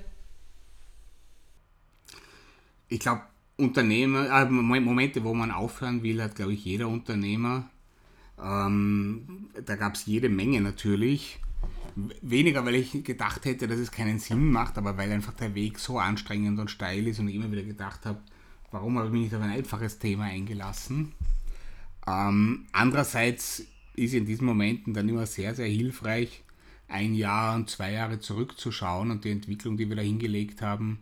[2.88, 3.22] Ich glaube,
[3.58, 7.68] Unternehmer, äh, Momente, wo man aufhören will, hat, glaube ich, jeder Unternehmer.
[8.42, 11.38] Ähm, da gab es jede Menge natürlich.
[12.22, 15.78] Weniger, weil ich gedacht hätte, dass es keinen Sinn macht, aber weil einfach der Weg
[15.78, 18.20] so anstrengend und steil ist und ich immer wieder gedacht habe,
[18.70, 21.12] warum habe ich mich nicht auf ein einfaches Thema eingelassen.
[22.06, 23.64] Ähm, andererseits
[23.96, 26.42] ist in diesen Momenten dann immer sehr, sehr hilfreich,
[26.88, 31.00] ein Jahr und zwei Jahre zurückzuschauen und die Entwicklung, die wir da hingelegt haben,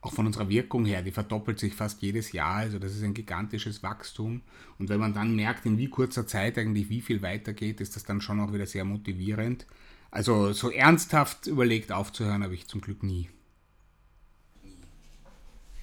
[0.00, 2.56] auch von unserer Wirkung her, die verdoppelt sich fast jedes Jahr.
[2.56, 4.42] Also das ist ein gigantisches Wachstum.
[4.78, 8.04] Und wenn man dann merkt, in wie kurzer Zeit eigentlich wie viel weitergeht, ist das
[8.04, 9.66] dann schon auch wieder sehr motivierend.
[10.10, 13.28] Also so ernsthaft überlegt aufzuhören habe ich zum Glück nie.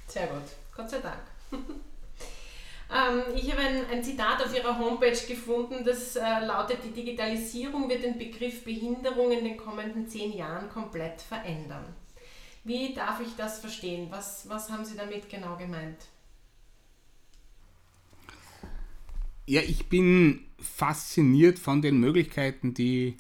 [0.08, 0.44] Sehr gut,
[0.76, 1.20] Gott sei Dank.
[1.52, 7.90] ähm, ich habe ein, ein, Zitat auf Ihrer Homepage gefunden, das äh, lautet, die Digitalisierung
[7.90, 11.86] wird den Begriff Behinderung in den kommenden zehn Jahren komplett verändern.
[12.64, 14.08] Wie darf ich das verstehen?
[14.10, 16.08] Was, was haben Sie damit genau gemeint?
[19.46, 23.18] Ja, ich bin fasziniert von den Möglichkeiten, die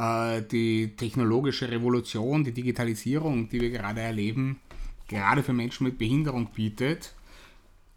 [0.00, 4.58] die technologische Revolution, die Digitalisierung, die wir gerade erleben,
[5.08, 7.14] gerade für Menschen mit Behinderung bietet.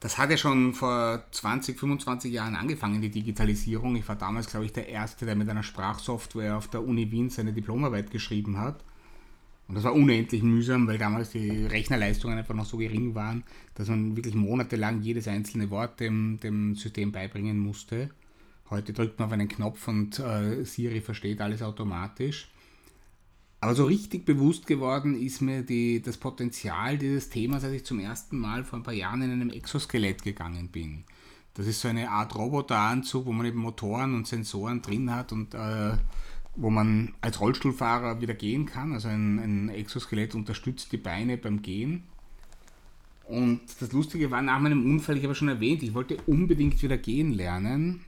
[0.02, 3.96] Das hat ja schon vor 20, 25 Jahren angefangen, die Digitalisierung.
[3.96, 7.30] Ich war damals, glaube ich, der Erste, der mit einer Sprachsoftware auf der Uni Wien
[7.30, 8.84] seine Diplomarbeit geschrieben hat.
[9.70, 13.88] Und das war unendlich mühsam, weil damals die Rechnerleistungen einfach noch so gering waren, dass
[13.88, 18.10] man wirklich monatelang jedes einzelne Wort dem, dem System beibringen musste.
[18.70, 22.50] Heute drückt man auf einen Knopf und äh, Siri versteht alles automatisch.
[23.64, 28.00] Aber so richtig bewusst geworden ist mir die, das Potenzial dieses Themas, als ich zum
[28.00, 31.06] ersten Mal vor ein paar Jahren in einem Exoskelett gegangen bin.
[31.54, 35.54] Das ist so eine Art Roboteranzug, wo man eben Motoren und Sensoren drin hat und
[35.54, 35.98] äh,
[36.56, 38.94] wo man als Rollstuhlfahrer wieder gehen kann.
[38.94, 42.04] Also ein, ein Exoskelett unterstützt die Beine beim Gehen.
[43.26, 46.98] Und das Lustige war nach meinem Unfall, ich habe schon erwähnt, ich wollte unbedingt wieder
[46.98, 48.04] gehen lernen.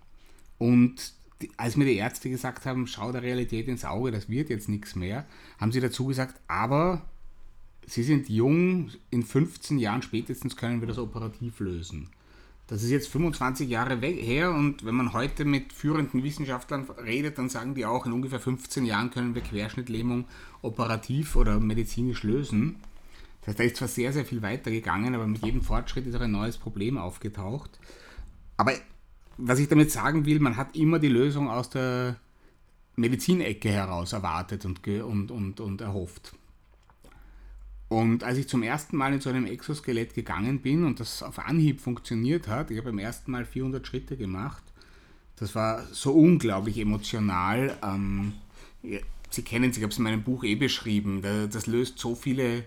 [0.58, 4.50] Und die, als mir die Ärzte gesagt haben, schau der Realität ins Auge, das wird
[4.50, 5.26] jetzt nichts mehr,
[5.60, 7.02] haben sie dazu gesagt, aber
[7.88, 12.10] Sie sind jung, in 15 Jahren spätestens können wir das operativ lösen.
[12.68, 17.50] Das ist jetzt 25 Jahre her und wenn man heute mit führenden Wissenschaftlern redet, dann
[17.50, 20.26] sagen die auch, in ungefähr 15 Jahren können wir Querschnittlähmung
[20.64, 22.78] operativ oder medizinisch lösen.
[23.42, 26.16] Das heißt, da ist zwar sehr, sehr viel weiter gegangen, aber mit jedem Fortschritt ist
[26.16, 27.80] auch ein neues Problem aufgetaucht.
[28.58, 28.74] Aber
[29.38, 32.18] was ich damit sagen will, man hat immer die Lösung aus der
[32.96, 36.34] Medizinecke heraus erwartet und, und, und, und erhofft.
[37.88, 41.40] Und als ich zum ersten Mal in so einem Exoskelett gegangen bin und das auf
[41.40, 44.64] Anhieb funktioniert hat, ich habe beim ersten Mal 400 Schritte gemacht,
[45.36, 47.78] das war so unglaublich emotional.
[47.84, 48.34] Ähm,
[49.30, 52.64] Sie kennen es, ich habe es in meinem Buch eh beschrieben, das löst so viele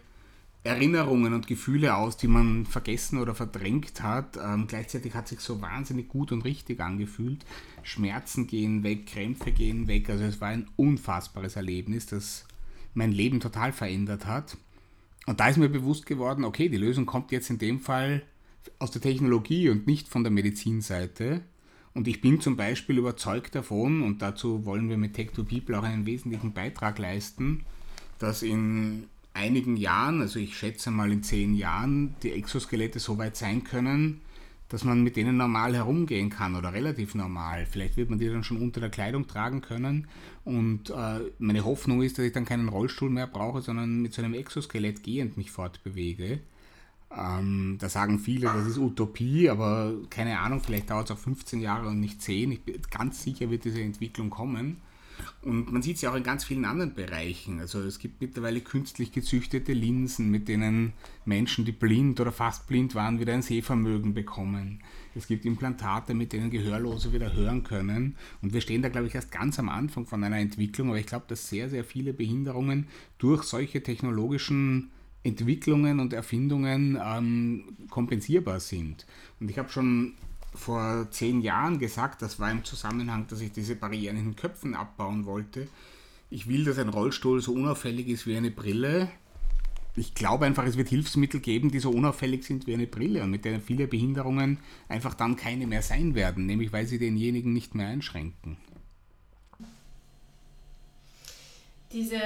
[0.69, 4.37] Erinnerungen und Gefühle aus, die man vergessen oder verdrängt hat.
[4.37, 7.45] Ähm, gleichzeitig hat sich so wahnsinnig gut und richtig angefühlt.
[7.83, 10.11] Schmerzen gehen weg, Krämpfe gehen weg.
[10.11, 12.45] Also es war ein unfassbares Erlebnis, das
[12.95, 14.59] mein Leben total verändert hat.
[15.27, 18.23] Und da ist mir bewusst geworden, okay, die Lösung kommt jetzt in dem Fall
[18.79, 21.41] aus der Technologie und nicht von der Medizinseite.
[21.95, 25.79] Und ich bin zum Beispiel überzeugt davon, und dazu wollen wir mit Tech 2 People
[25.79, 27.65] auch einen wesentlichen Beitrag leisten,
[28.19, 29.05] dass in
[29.39, 34.21] einigen Jahren, also ich schätze mal in zehn Jahren, die Exoskelette so weit sein können,
[34.69, 37.67] dass man mit denen normal herumgehen kann oder relativ normal.
[37.71, 40.09] Vielleicht wird man die dann schon unter der Kleidung tragen können.
[40.45, 44.21] Und äh, meine Hoffnung ist, dass ich dann keinen Rollstuhl mehr brauche, sondern mit so
[44.21, 46.41] einem Exoskelett gehend mich fortbewege.
[47.17, 51.61] Ähm, da sagen viele, das ist Utopie, aber keine Ahnung, vielleicht dauert es auch 15
[51.61, 52.53] Jahre und nicht 10.
[52.53, 54.83] Ich bin ganz sicher wird diese Entwicklung kommen.
[55.43, 57.61] Und man sieht es ja auch in ganz vielen anderen Bereichen.
[57.61, 60.93] Also es gibt mittlerweile künstlich gezüchtete Linsen, mit denen
[61.25, 64.83] Menschen, die blind oder fast blind waren, wieder ein Sehvermögen bekommen.
[65.15, 68.17] Es gibt Implantate, mit denen Gehörlose wieder hören können.
[68.43, 70.89] Und wir stehen da, glaube ich, erst ganz am Anfang von einer Entwicklung.
[70.89, 72.87] Aber ich glaube, dass sehr, sehr viele Behinderungen
[73.19, 74.91] durch solche technologischen
[75.25, 79.07] Entwicklungen und Erfindungen ähm, kompensierbar sind.
[79.41, 80.15] Und ich habe schon
[80.55, 84.75] vor zehn Jahren gesagt, das war im Zusammenhang, dass ich diese Barrieren in den Köpfen
[84.75, 85.69] abbauen wollte.
[86.31, 89.11] Ich will, dass ein Rollstuhl so unauffällig ist wie eine Brille.
[89.97, 93.31] Ich glaube einfach, es wird Hilfsmittel geben, die so unauffällig sind wie eine Brille und
[93.31, 94.59] mit denen viele Behinderungen
[94.89, 98.59] einfach dann keine mehr sein werden, nämlich weil sie denjenigen nicht mehr einschränken.
[101.93, 102.21] diese,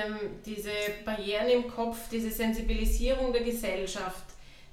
[0.45, 0.71] diese
[1.05, 4.25] Barrieren im Kopf, diese Sensibilisierung der Gesellschaft,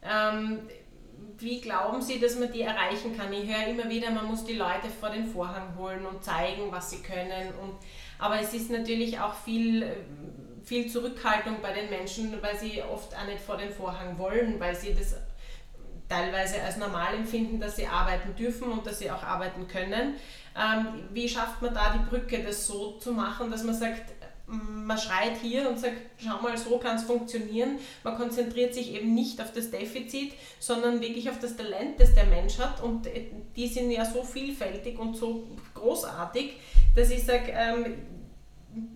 [0.03, 0.59] ähm,
[1.37, 3.31] wie glauben Sie, dass man die erreichen kann?
[3.31, 6.89] Ich höre immer wieder, man muss die Leute vor den Vorhang holen und zeigen, was
[6.91, 7.53] sie können.
[7.61, 7.75] Und,
[8.17, 9.85] aber es ist natürlich auch viel,
[10.63, 14.75] viel Zurückhaltung bei den Menschen, weil sie oft auch nicht vor den Vorhang wollen, weil
[14.75, 15.15] sie das
[16.09, 20.15] teilweise als normal empfinden, dass sie arbeiten dürfen und dass sie auch arbeiten können.
[20.57, 24.11] Ähm, wie schafft man da die Brücke, das so zu machen, dass man sagt,
[24.49, 27.77] man schreit hier und sagt, schau mal, so kann es funktionieren.
[28.03, 32.25] Man konzentriert sich eben nicht auf das Defizit, sondern wirklich auf das Talent, das der
[32.25, 32.81] Mensch hat.
[32.81, 36.53] Und äh, die sind ja so vielfältig und so großartig,
[36.95, 37.95] dass ich sage, ähm,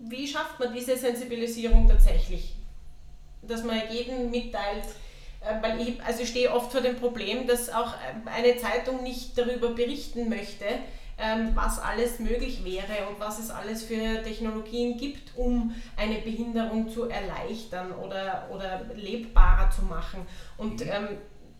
[0.08, 2.54] wie schafft man diese Sensibilisierung tatsächlich?
[3.42, 4.84] Dass man jeden mitteilt,
[5.40, 9.04] äh, weil ich, also ich stehe oft vor dem Problem, dass auch äh, eine Zeitung
[9.04, 10.64] nicht darüber berichten möchte,
[11.54, 17.08] was alles möglich wäre und was es alles für Technologien gibt, um eine Behinderung zu
[17.08, 20.22] erleichtern oder, oder lebbarer zu machen.
[20.56, 20.90] Und mhm.
[20.90, 21.08] ähm,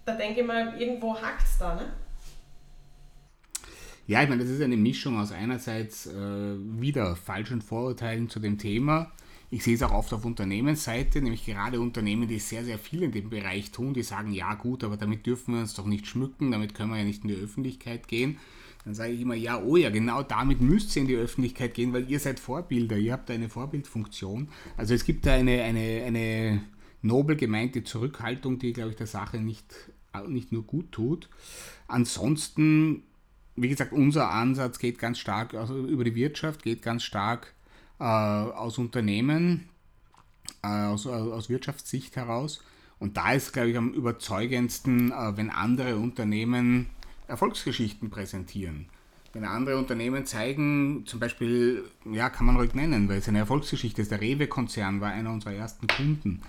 [0.04, 1.92] da denke ich mal, irgendwo hakt es da, ne?
[4.06, 8.58] Ja, ich meine, das ist eine Mischung aus einerseits äh, wieder falschen Vorurteilen zu dem
[8.58, 9.10] Thema.
[9.50, 13.12] Ich sehe es auch oft auf Unternehmensseite, nämlich gerade Unternehmen, die sehr, sehr viel in
[13.12, 16.50] dem Bereich tun, die sagen, ja gut, aber damit dürfen wir uns doch nicht schmücken,
[16.50, 18.38] damit können wir ja nicht in die Öffentlichkeit gehen.
[18.84, 21.92] Dann sage ich immer, ja, oh ja, genau damit müsst ihr in die Öffentlichkeit gehen,
[21.92, 24.48] weil ihr seid Vorbilder, ihr habt eine Vorbildfunktion.
[24.76, 26.60] Also es gibt da eine, eine, eine
[27.00, 29.74] nobel gemeinte Zurückhaltung, die, glaube ich, der Sache nicht,
[30.28, 31.30] nicht nur gut tut.
[31.88, 33.04] Ansonsten,
[33.56, 37.54] wie gesagt, unser Ansatz geht ganz stark also über die Wirtschaft, geht ganz stark
[37.98, 39.68] äh, aus Unternehmen,
[40.62, 42.62] äh, aus, aus Wirtschaftssicht heraus.
[42.98, 46.86] Und da ist, glaube ich, am überzeugendsten, äh, wenn andere Unternehmen
[47.26, 48.86] Erfolgsgeschichten präsentieren.
[49.32, 54.02] Wenn andere Unternehmen zeigen, zum Beispiel, ja, kann man ruhig nennen, weil es eine Erfolgsgeschichte
[54.02, 54.12] ist.
[54.12, 56.40] Der Rewe-Konzern war einer unserer ersten Kunden.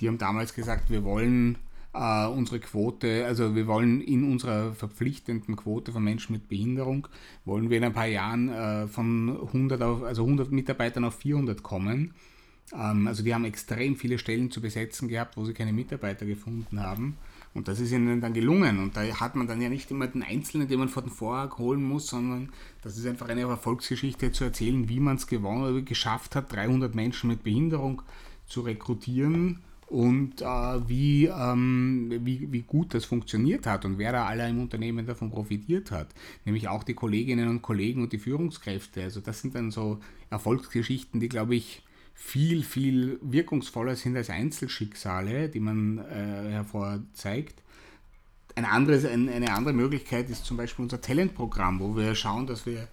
[0.00, 1.56] Die haben damals gesagt, wir wollen
[1.94, 7.08] äh, unsere Quote, also wir wollen in unserer verpflichtenden Quote von Menschen mit Behinderung,
[7.44, 11.62] wollen wir in ein paar Jahren äh, von 100, auf, also 100 Mitarbeitern auf 400
[11.62, 12.12] kommen.
[12.74, 16.80] Ähm, also die haben extrem viele Stellen zu besetzen gehabt, wo sie keine Mitarbeiter gefunden
[16.80, 17.16] haben.
[17.54, 18.80] Und das ist ihnen dann gelungen.
[18.80, 21.56] Und da hat man dann ja nicht immer den Einzelnen, den man vor den Vorhang
[21.56, 22.50] holen muss, sondern
[22.82, 27.28] das ist einfach eine Erfolgsgeschichte zu erzählen, wie man es gewonnen, geschafft hat, 300 Menschen
[27.28, 28.02] mit Behinderung
[28.46, 30.44] zu rekrutieren und äh,
[30.88, 35.30] wie, ähm, wie, wie gut das funktioniert hat und wer da alle im Unternehmen davon
[35.30, 36.08] profitiert hat.
[36.44, 39.02] Nämlich auch die Kolleginnen und Kollegen und die Führungskräfte.
[39.02, 41.82] Also das sind dann so Erfolgsgeschichten, die, glaube ich,
[42.14, 47.62] viel, viel wirkungsvoller sind als Einzelschicksale, die man äh, hervorzeigt.
[48.54, 52.66] Ein anderes, ein, eine andere Möglichkeit ist zum Beispiel unser Talentprogramm, wo wir schauen, dass
[52.66, 52.88] wir,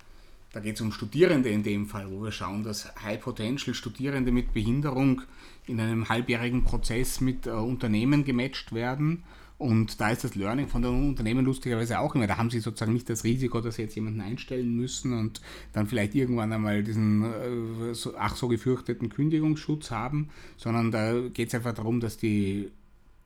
[0.53, 4.31] da geht es um Studierende in dem Fall, wo wir schauen, dass High Potential Studierende
[4.31, 5.21] mit Behinderung
[5.67, 9.23] in einem halbjährigen Prozess mit äh, Unternehmen gematcht werden
[9.62, 12.26] und da ist das Learning von den Unternehmen lustigerweise auch immer.
[12.26, 15.39] Da haben sie sozusagen nicht das Risiko, dass sie jetzt jemanden einstellen müssen und
[15.71, 21.56] dann vielleicht irgendwann einmal diesen äh, ach so gefürchteten Kündigungsschutz haben, sondern da geht es
[21.56, 22.71] einfach darum, dass die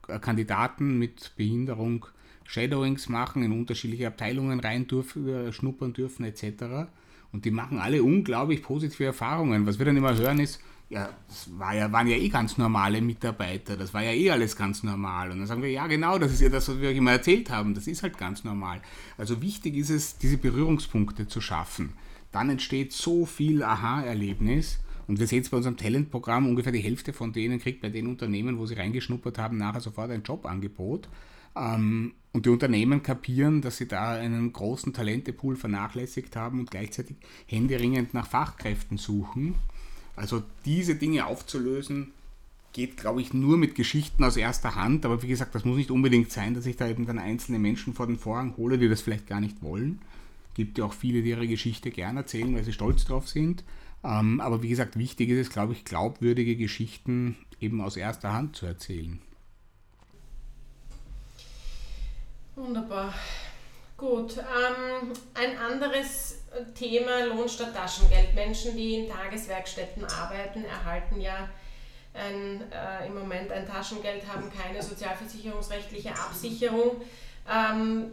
[0.02, 2.06] Kandidaten mit Behinderung
[2.43, 6.89] Shadowings machen, in unterschiedliche Abteilungen rein dürfen, äh, schnuppern dürfen etc.
[7.36, 9.65] Und die machen alle unglaublich positive Erfahrungen.
[9.67, 13.02] Was wir dann immer hören ist, ja, das war ja, waren ja eh ganz normale
[13.02, 15.32] Mitarbeiter, das war ja eh alles ganz normal.
[15.32, 17.50] Und dann sagen wir, ja genau, das ist ja das, was wir euch immer erzählt
[17.50, 18.82] haben, das ist halt ganz normal.
[19.17, 21.91] Also wichtig ist es, diese Berührungspunkte zu schaffen.
[22.32, 24.80] Dann entsteht so viel Aha-Erlebnis.
[25.06, 28.08] Und wir sehen es bei unserem Talentprogramm, ungefähr die Hälfte von denen kriegt bei den
[28.08, 31.10] Unternehmen, wo sie reingeschnuppert haben, nachher sofort ein Jobangebot.
[31.54, 37.15] Ähm, und die Unternehmen kapieren, dass sie da einen großen Talentepool vernachlässigt haben und gleichzeitig
[37.45, 39.56] händeringend nach Fachkräften suchen.
[40.17, 42.12] Also diese Dinge aufzulösen,
[42.74, 45.06] geht, glaube ich, nur mit Geschichten aus erster Hand.
[45.06, 47.93] Aber wie gesagt, das muss nicht unbedingt sein, dass ich da eben dann einzelne Menschen
[47.93, 50.02] vor den Vorhang hole, die das vielleicht gar nicht wollen.
[50.56, 53.63] Gibt ja auch viele, die ihre Geschichte gerne erzählen, weil sie stolz drauf sind.
[54.04, 58.58] Ähm, aber wie gesagt, wichtig ist es, glaube ich, glaubwürdige Geschichten eben aus erster Hand
[58.58, 59.21] zu erzählen.
[62.56, 63.13] Wunderbar.
[63.98, 64.38] Gut.
[64.38, 68.34] Ähm, ein anderes Thema Lohn statt Taschengeld.
[68.34, 71.50] Menschen, die in Tageswerkstätten arbeiten, erhalten ja
[72.13, 77.02] ein, äh, im Moment ein Taschengeld, haben keine sozialversicherungsrechtliche Absicherung.
[77.50, 78.12] Ähm,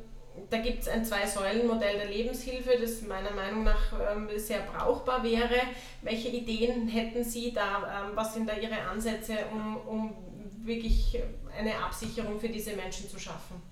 [0.50, 5.60] da gibt es ein Zwei-Säulen-Modell der Lebenshilfe, das meiner Meinung nach ähm, sehr brauchbar wäre.
[6.00, 8.06] Welche Ideen hätten Sie da?
[8.06, 10.16] Ähm, was sind da Ihre Ansätze, um, um
[10.64, 11.20] wirklich
[11.56, 13.71] eine Absicherung für diese Menschen zu schaffen?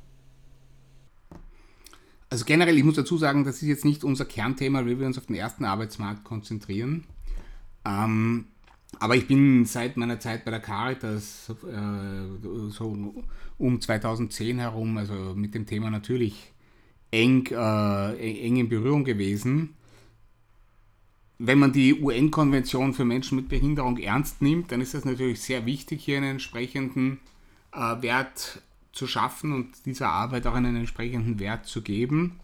[2.30, 5.18] Also generell, ich muss dazu sagen, das ist jetzt nicht unser Kernthema, weil wir uns
[5.18, 7.04] auf den ersten Arbeitsmarkt konzentrieren.
[7.84, 8.46] Ähm,
[9.00, 13.14] aber ich bin seit meiner Zeit bei der Caritas äh, so
[13.58, 16.52] um 2010 herum, also mit dem Thema natürlich
[17.10, 19.74] eng, äh, eng in Berührung gewesen.
[21.38, 25.66] Wenn man die UN-Konvention für Menschen mit Behinderung ernst nimmt, dann ist es natürlich sehr
[25.66, 27.18] wichtig, hier einen entsprechenden
[27.72, 32.40] äh, Wert zu schaffen und dieser Arbeit auch einen entsprechenden Wert zu geben.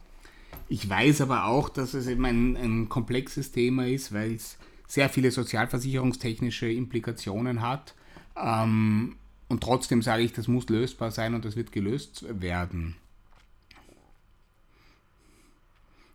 [0.68, 5.08] Ich weiß aber auch, dass es eben ein, ein komplexes Thema ist, weil es sehr
[5.08, 7.94] viele sozialversicherungstechnische Implikationen hat.
[8.36, 9.16] Ähm,
[9.48, 12.96] und trotzdem sage ich, das muss lösbar sein und das wird gelöst werden.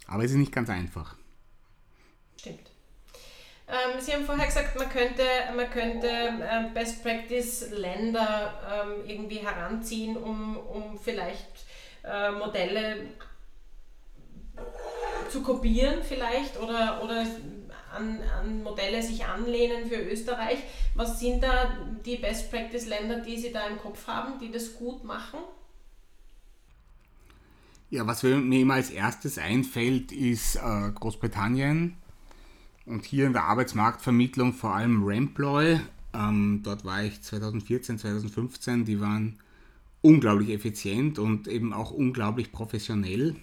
[0.07, 1.15] Aber es ist nicht ganz einfach.
[2.37, 2.70] Stimmt.
[3.71, 5.23] Ähm, Sie haben vorher gesagt, man könnte,
[5.55, 11.47] man könnte ähm, Best Practice Länder ähm, irgendwie heranziehen, um, um vielleicht
[12.03, 13.07] äh, Modelle
[15.29, 17.25] zu kopieren vielleicht oder, oder
[17.95, 20.60] an, an Modelle sich anlehnen für Österreich.
[20.95, 24.75] Was sind da die Best Practice Länder, die Sie da im Kopf haben, die das
[24.75, 25.39] gut machen?
[27.89, 32.00] Ja, was mir immer als erstes einfällt, ist äh, Großbritannien
[32.85, 35.79] und hier in der Arbeitsmarktvermittlung vor allem Remploy.
[36.13, 39.39] Ähm, dort war ich 2014, 2015, die waren
[40.01, 43.35] unglaublich effizient und eben auch unglaublich professionell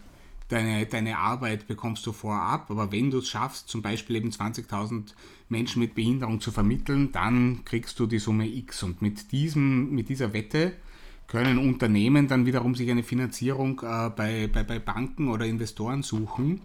[0.50, 5.14] deine, deine Arbeit bekommst du vorab, aber wenn du es schaffst, zum Beispiel eben 20.000
[5.50, 8.84] Menschen mit Behinderung zu vermitteln, dann kriegst du die Summe X.
[8.84, 10.74] Und mit, diesem, mit dieser Wette
[11.28, 16.62] können Unternehmen dann wiederum sich eine Finanzierung äh, bei, bei, bei Banken oder Investoren suchen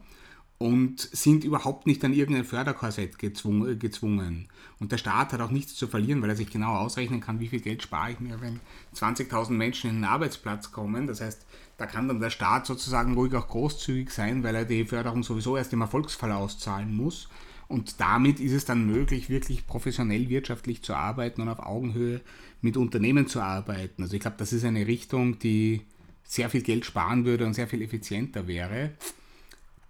[0.58, 4.48] und sind überhaupt nicht an irgendein Förderkorsett gezwungen, gezwungen.
[4.78, 7.48] Und der Staat hat auch nichts zu verlieren, weil er sich genau ausrechnen kann, wie
[7.48, 8.60] viel Geld spare ich mir, wenn
[8.94, 11.06] 20.000 Menschen in einen Arbeitsplatz kommen.
[11.06, 11.44] Das heißt,
[11.78, 15.56] da kann dann der Staat sozusagen ruhig auch großzügig sein, weil er die Förderung sowieso
[15.56, 17.28] erst im Erfolgsfall auszahlen muss.
[17.66, 22.20] Und damit ist es dann möglich, wirklich professionell wirtschaftlich zu arbeiten und auf Augenhöhe
[22.60, 24.02] mit Unternehmen zu arbeiten.
[24.02, 25.82] Also ich glaube, das ist eine Richtung, die
[26.22, 28.92] sehr viel Geld sparen würde und sehr viel effizienter wäre.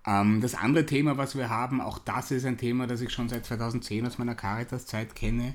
[0.06, 3.28] Ähm, das andere Thema, was wir haben, auch das ist ein Thema, das ich schon
[3.28, 5.54] seit 2010 aus meiner Caritas-Zeit kenne,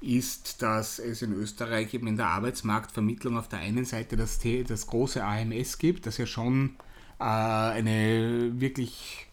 [0.00, 4.86] ist, dass es in Österreich eben in der Arbeitsmarktvermittlung auf der einen Seite das, das
[4.86, 6.76] große AMS gibt, das ja schon
[7.18, 9.26] äh, eine wirklich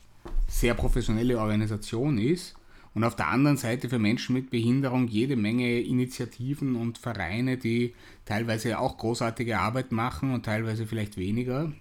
[0.48, 2.56] sehr professionelle Organisation ist.
[2.96, 7.96] Und auf der anderen Seite für Menschen mit Behinderung jede Menge Initiativen und Vereine, die
[8.24, 11.72] teilweise auch großartige Arbeit machen und teilweise vielleicht weniger.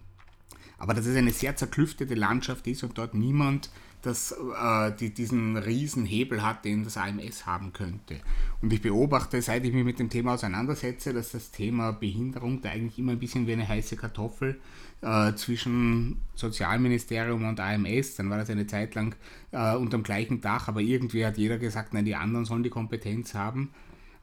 [0.82, 3.70] Aber dass es eine sehr zerklüftete Landschaft ist und dort niemand
[4.02, 8.16] das, äh, die, diesen riesen Hebel hat, den das AMS haben könnte.
[8.60, 12.70] Und ich beobachte, seit ich mich mit dem Thema auseinandersetze, dass das Thema Behinderung da
[12.70, 14.60] eigentlich immer ein bisschen wie eine heiße Kartoffel
[15.02, 19.14] äh, zwischen Sozialministerium und AMS, dann war das eine Zeit lang
[19.52, 22.70] äh, unter dem gleichen Dach, aber irgendwie hat jeder gesagt, nein, die anderen sollen die
[22.70, 23.70] Kompetenz haben.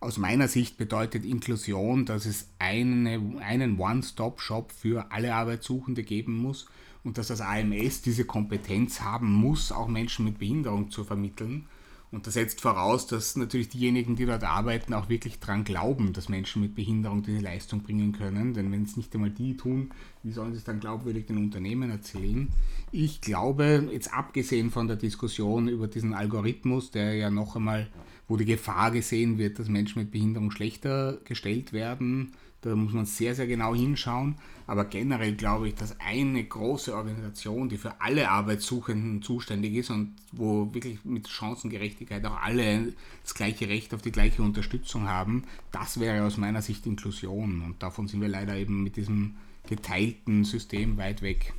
[0.02, 6.68] Aus meiner Sicht bedeutet Inklusion, dass es eine, einen One-Stop-Shop für alle Arbeitssuchende geben muss
[7.04, 11.66] und dass das AMS diese Kompetenz haben muss, auch Menschen mit Behinderung zu vermitteln.
[12.12, 16.28] Und das setzt voraus, dass natürlich diejenigen, die dort arbeiten, auch wirklich daran glauben, dass
[16.28, 18.54] Menschen mit Behinderung diese Leistung bringen können.
[18.54, 19.92] Denn wenn es nicht einmal die tun,
[20.24, 22.48] wie sollen sie es dann glaubwürdig den Unternehmen erzählen?
[22.92, 27.88] Ich glaube, jetzt abgesehen von der Diskussion über diesen Algorithmus, der ja noch einmal,
[28.30, 32.32] wo die Gefahr gesehen wird, dass Menschen mit Behinderung schlechter gestellt werden,
[32.62, 34.36] da muss man sehr, sehr genau hinschauen.
[34.68, 40.14] Aber generell glaube ich, dass eine große Organisation, die für alle Arbeitssuchenden zuständig ist und
[40.32, 42.94] wo wirklich mit Chancengerechtigkeit auch alle
[43.24, 47.62] das gleiche Recht auf die gleiche Unterstützung haben, das wäre aus meiner Sicht Inklusion.
[47.62, 49.36] Und davon sind wir leider eben mit diesem
[49.68, 51.54] geteilten System weit weg.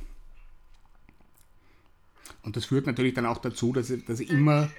[2.43, 4.69] Und das führt natürlich dann auch dazu, dass, dass immer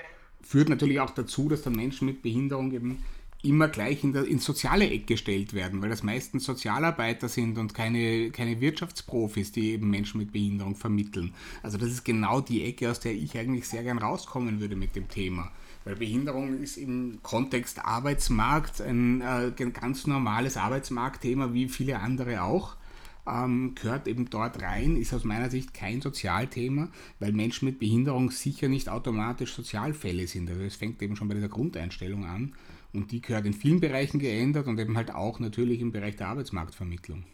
[0.42, 2.98] führt natürlich auch dazu, dass dann Menschen mit Behinderung eben
[3.42, 7.74] immer gleich in der, ins soziale Eck gestellt werden, weil das meistens Sozialarbeiter sind und
[7.74, 11.34] keine, keine Wirtschaftsprofis, die eben Menschen mit Behinderung vermitteln.
[11.62, 14.94] Also das ist genau die Ecke, aus der ich eigentlich sehr gern rauskommen würde mit
[14.94, 15.50] dem Thema.
[15.84, 22.76] Weil Behinderung ist im Kontext Arbeitsmarkt ein äh, ganz normales Arbeitsmarktthema, wie viele andere auch.
[23.24, 26.88] Ähm, gehört eben dort rein, ist aus meiner Sicht kein Sozialthema,
[27.20, 30.50] weil Menschen mit Behinderung sicher nicht automatisch Sozialfälle sind.
[30.50, 32.56] Also es fängt eben schon bei dieser Grundeinstellung an
[32.92, 36.28] und die gehört in vielen Bereichen geändert und eben halt auch natürlich im Bereich der
[36.28, 37.24] Arbeitsmarktvermittlung.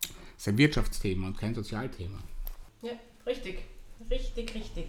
[0.00, 2.18] Das ist ein Wirtschaftsthema und kein Sozialthema.
[2.82, 2.92] Ja,
[3.24, 3.60] richtig,
[4.10, 4.86] richtig, richtig.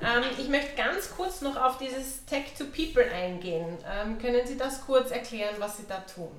[0.00, 3.76] Ähm, ich möchte ganz kurz noch auf dieses Tech to People eingehen.
[3.84, 6.30] Ähm, können Sie das kurz erklären, was Sie da tun?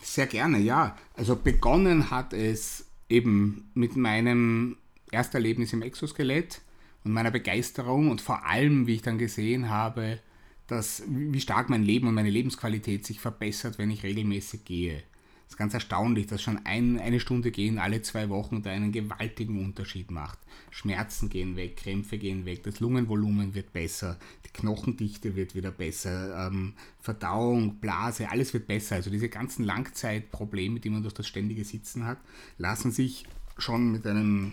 [0.00, 0.96] Sehr gerne, ja.
[1.14, 4.76] Also begonnen hat es eben mit meinem
[5.10, 6.60] Ersterlebnis im Exoskelett
[7.04, 10.20] und meiner Begeisterung und vor allem, wie ich dann gesehen habe,
[10.66, 15.02] dass, wie stark mein Leben und meine Lebensqualität sich verbessert, wenn ich regelmäßig gehe.
[15.46, 18.90] Das ist ganz erstaunlich, dass schon ein, eine Stunde gehen alle zwei Wochen da einen
[18.90, 20.40] gewaltigen Unterschied macht.
[20.70, 26.48] Schmerzen gehen weg, Krämpfe gehen weg, das Lungenvolumen wird besser, die Knochendichte wird wieder besser,
[26.48, 28.96] ähm, Verdauung, Blase, alles wird besser.
[28.96, 32.18] Also diese ganzen Langzeitprobleme, die man durch das ständige Sitzen hat,
[32.58, 33.24] lassen sich
[33.56, 34.52] schon mit einem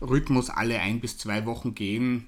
[0.00, 2.26] Rhythmus alle ein bis zwei Wochen gehen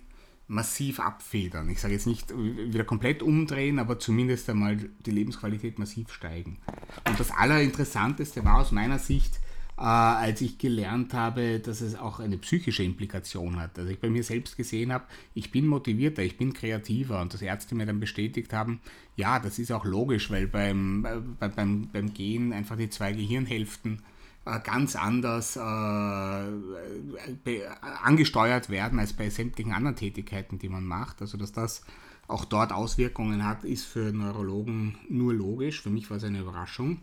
[0.48, 1.68] massiv abfedern.
[1.70, 6.58] Ich sage jetzt nicht wieder komplett umdrehen, aber zumindest einmal die Lebensqualität massiv steigen.
[7.06, 9.40] Und das Allerinteressanteste war aus meiner Sicht,
[9.76, 13.78] äh, als ich gelernt habe, dass es auch eine psychische Implikation hat.
[13.78, 17.42] Also ich bei mir selbst gesehen habe, ich bin motivierter, ich bin kreativer und dass
[17.42, 18.80] Ärzte mir dann bestätigt haben,
[19.16, 24.02] ja, das ist auch logisch, weil beim, äh, beim, beim Gehen einfach die zwei Gehirnhälften
[24.62, 25.60] ganz anders äh,
[28.02, 31.20] angesteuert werden als bei sämtlichen anderen Tätigkeiten, die man macht.
[31.20, 31.82] Also dass das
[32.28, 35.80] auch dort Auswirkungen hat, ist für Neurologen nur logisch.
[35.80, 37.00] Für mich war es eine Überraschung.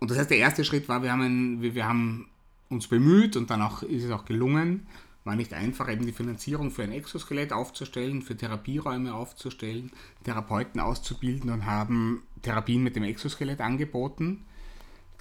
[0.00, 2.28] Und das heißt, der erste Schritt war, wir haben, ein, wir haben
[2.68, 4.86] uns bemüht und dann auch, ist es auch gelungen,
[5.24, 9.90] war nicht einfach, eben die Finanzierung für ein Exoskelett aufzustellen, für Therapieräume aufzustellen,
[10.24, 14.44] Therapeuten auszubilden und haben Therapien mit dem Exoskelett angeboten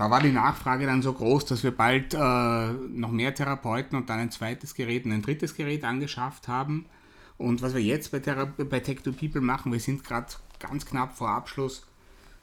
[0.03, 4.09] da war die Nachfrage dann so groß, dass wir bald äh, noch mehr Therapeuten und
[4.09, 6.87] dann ein zweites Gerät und ein drittes Gerät angeschafft haben.
[7.37, 10.27] Und was wir jetzt bei, Thera bei Tech 2 People machen, wir sind gerade
[10.59, 11.87] ganz knapp vor Abschluss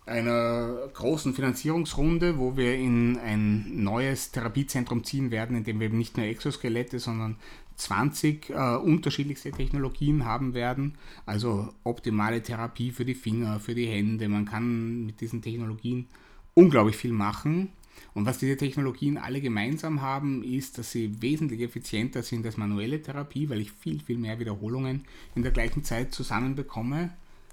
[0.06, 5.98] einer großen Finanzierungsrunde, wo wir in ein neues Therapiezentrum ziehen werden, in dem wir eben
[5.98, 7.36] nicht nur Exoskelette, sondern
[7.76, 10.96] 20 äh, unterschiedlichste Technologien haben werden.
[11.26, 14.30] Also optimale Therapie für die Finger, für die Hände.
[14.30, 16.08] Man kann mit diesen Technologien
[16.54, 17.70] unglaublich viel machen.
[18.14, 23.00] Und was diese Technologien alle gemeinsam haben, ist, dass sie wesentlich effizienter sind als manuelle
[23.00, 27.10] Therapie, weil ich viel, viel mehr Wiederholungen in der gleichen Zeit zusammenbekomme.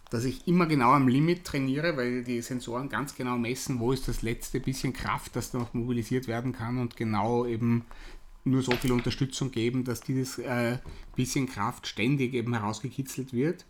[0.10, 4.08] Dass ich immer genau am Limit trainiere, weil die Sensoren ganz genau messen, wo ist
[4.08, 7.84] das letzte bisschen Kraft, das noch mobilisiert werden kann und genau eben
[8.46, 10.78] nur so viel Unterstützung geben, dass dieses äh,
[11.16, 13.66] bisschen Kraft ständig eben herausgekitzelt wird.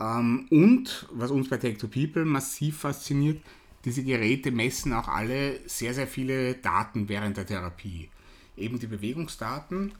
[0.00, 3.42] Ähm, und was uns bei Tech 2 People massiv fasziniert,
[3.88, 8.08] diese Geräte messen auch alle sehr, sehr viele Daten während der Therapie.
[8.56, 9.92] Eben die Bewegungsdaten.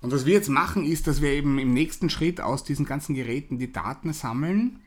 [0.00, 3.14] Und was wir jetzt machen, ist, dass wir eben im nächsten Schritt aus diesen ganzen
[3.14, 4.80] Geräten die Daten sammeln,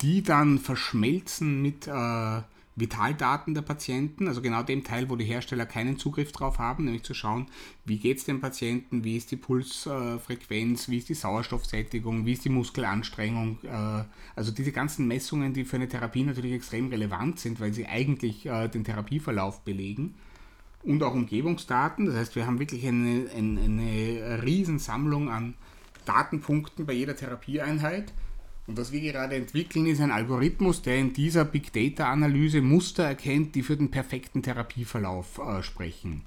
[0.00, 2.42] die dann verschmelzen mit äh,
[2.76, 7.04] Vitaldaten der Patienten, also genau dem Teil, wo die Hersteller keinen Zugriff drauf haben, nämlich
[7.04, 7.46] zu schauen,
[7.84, 12.44] wie geht es dem Patienten, wie ist die Pulsfrequenz, wie ist die Sauerstoffsättigung, wie ist
[12.44, 13.58] die Muskelanstrengung.
[13.62, 14.04] Äh,
[14.34, 18.46] also diese ganzen Messungen, die für eine Therapie natürlich extrem relevant sind, weil sie eigentlich
[18.46, 20.14] äh, den Therapieverlauf belegen.
[20.82, 25.54] Und auch Umgebungsdaten, das heißt, wir haben wirklich eine, eine, eine Riesensammlung an
[26.04, 28.12] Datenpunkten bei jeder Therapieeinheit
[28.66, 33.54] und was wir gerade entwickeln, ist ein Algorithmus, der in dieser Big Data-Analyse Muster erkennt,
[33.54, 36.22] die für den perfekten Therapieverlauf äh, sprechen.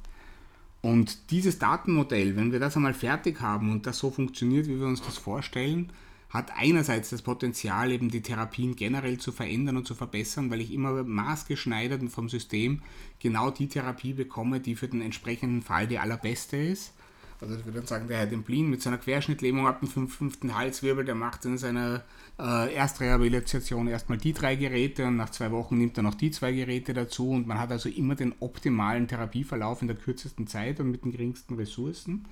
[0.81, 4.85] Und dieses Datenmodell, wenn wir das einmal fertig haben und das so funktioniert, wie wir
[4.85, 5.91] uns das vorstellen,
[6.29, 10.71] hat einerseits das Potenzial, eben die Therapien generell zu verändern und zu verbessern, weil ich
[10.71, 12.81] immer maßgeschneidert und vom System
[13.19, 16.93] genau die Therapie bekomme, die für den entsprechenden Fall die allerbeste ist.
[17.39, 21.13] Also ich würde sagen, der Herr Demplin mit seiner Querschnittlähmung ab dem fünften Halswirbel, der
[21.13, 22.03] macht in seiner
[22.39, 26.51] äh, Erstrehabilitation erstmal die drei Geräte und nach zwei Wochen nimmt er noch die zwei
[26.51, 30.89] Geräte dazu und man hat also immer den optimalen Therapieverlauf in der kürzesten Zeit und
[30.89, 32.25] mit den geringsten Ressourcen.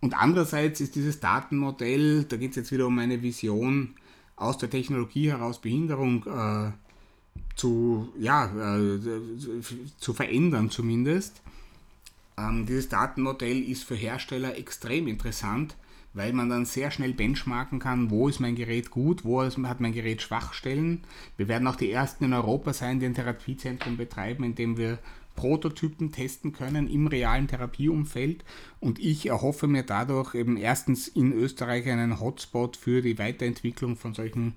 [0.00, 3.94] Und andererseits ist dieses Datenmodell, da geht es jetzt wieder um eine Vision,
[4.36, 6.72] aus der Technologie heraus Behinderung äh,
[7.56, 8.98] zu, ja, äh,
[9.98, 11.42] zu verändern zumindest.
[12.40, 15.76] Ähm, dieses Datenmodell ist für Hersteller extrem interessant,
[16.14, 19.92] weil man dann sehr schnell benchmarken kann, wo ist mein Gerät gut, wo hat mein
[19.92, 21.02] Gerät Schwachstellen.
[21.36, 24.98] Wir werden auch die ersten in Europa sein, die ein Therapiezentrum betreiben, in dem wir
[25.36, 28.44] Prototypen testen können im realen Therapieumfeld.
[28.80, 34.14] Und ich erhoffe mir dadurch eben erstens in Österreich einen Hotspot für die Weiterentwicklung von
[34.14, 34.54] solchen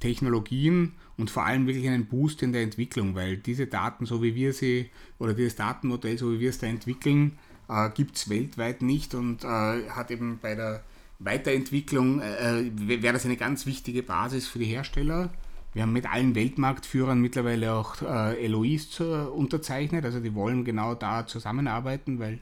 [0.00, 4.34] Technologien und vor allem wirklich einen Boost in der Entwicklung, weil diese Daten, so wie
[4.34, 7.38] wir sie, oder dieses Datenmodell, so wie wir es da entwickeln,
[7.68, 10.82] äh, gibt es weltweit nicht und äh, hat eben bei der
[11.18, 15.30] Weiterentwicklung, äh, äh wäre das eine ganz wichtige Basis für die Hersteller.
[15.72, 20.94] Wir haben mit allen Weltmarktführern mittlerweile auch äh, LOIs zu, unterzeichnet, also die wollen genau
[20.94, 22.40] da zusammenarbeiten, weil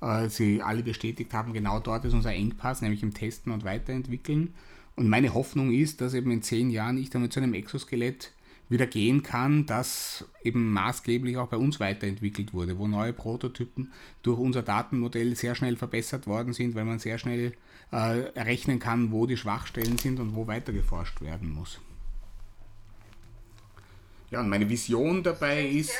[0.00, 4.54] äh, sie alle bestätigt haben, genau dort ist unser Engpass, nämlich im Testen und Weiterentwickeln.
[4.96, 8.32] Und meine Hoffnung ist, dass eben in zehn Jahren ich damit zu einem Exoskelett
[8.68, 13.92] wieder gehen kann, das eben maßgeblich auch bei uns weiterentwickelt wurde, wo neue Prototypen
[14.22, 17.52] durch unser Datenmodell sehr schnell verbessert worden sind, weil man sehr schnell
[17.92, 21.80] äh, errechnen kann, wo die Schwachstellen sind und wo weiter geforscht werden muss.
[24.30, 25.92] Ja, und meine Vision dabei ist,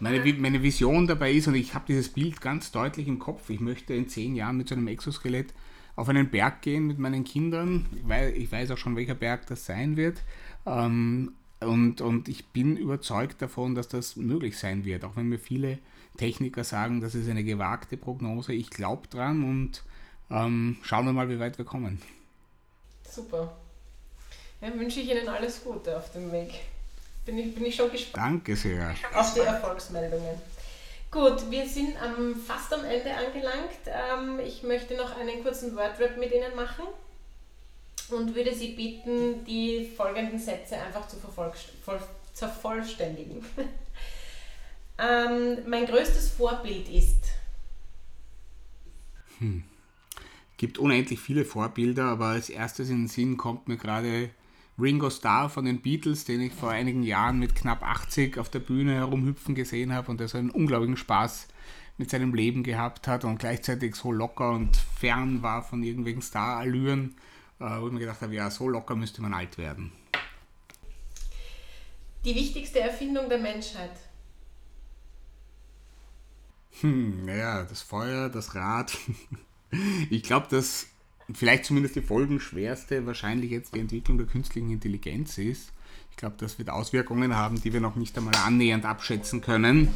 [0.00, 3.60] meine, meine Vision dabei ist, und ich habe dieses Bild ganz deutlich im Kopf, ich
[3.60, 5.54] möchte in zehn Jahren mit so einem Exoskelett
[6.00, 7.86] auf einen Berg gehen mit meinen Kindern.
[7.94, 10.22] Ich weiß, ich weiß auch schon, welcher Berg das sein wird.
[10.64, 15.38] Ähm, und, und ich bin überzeugt davon, dass das möglich sein wird, auch wenn mir
[15.38, 15.78] viele
[16.16, 18.54] Techniker sagen, das ist eine gewagte Prognose.
[18.54, 19.82] Ich glaube dran und
[20.30, 22.00] ähm, schauen wir mal, wie weit wir kommen.
[23.06, 23.54] Super.
[24.62, 26.60] Dann wünsche ich Ihnen alles Gute auf dem Weg.
[27.26, 28.26] Bin ich, bin ich schon gespannt.
[28.26, 28.94] Danke sehr.
[29.14, 30.36] Auf die Erfolgsmeldungen.
[31.10, 33.80] Gut, wir sind ähm, fast am Ende angelangt.
[33.86, 36.84] Ähm, ich möchte noch einen kurzen Wordrap mit Ihnen machen
[38.10, 41.16] und würde Sie bitten, die folgenden Sätze einfach zu
[42.32, 43.44] vervollständigen.
[44.98, 47.24] ähm, mein größtes Vorbild ist.
[49.38, 49.64] Hm.
[50.58, 54.30] Gibt unendlich viele Vorbilder, aber als erstes in den Sinn kommt mir gerade
[54.78, 58.60] Ringo Starr von den Beatles, den ich vor einigen Jahren mit knapp 80 auf der
[58.60, 61.48] Bühne herumhüpfen gesehen habe und der so einen unglaublichen Spaß
[61.98, 67.14] mit seinem Leben gehabt hat und gleichzeitig so locker und fern war von irgendwelchen Star-Allüren,
[67.60, 69.92] äh, wo ich mir gedacht habe, ja, so locker müsste man alt werden.
[72.24, 73.92] Die wichtigste Erfindung der Menschheit.
[76.80, 78.96] Hm, naja, das Feuer, das Rad.
[80.10, 80.86] ich glaube, dass
[81.34, 85.72] vielleicht zumindest die folgenschwerste wahrscheinlich jetzt die Entwicklung der künstlichen Intelligenz ist.
[86.10, 89.88] Ich glaube, das wird Auswirkungen haben, die wir noch nicht einmal annähernd abschätzen können.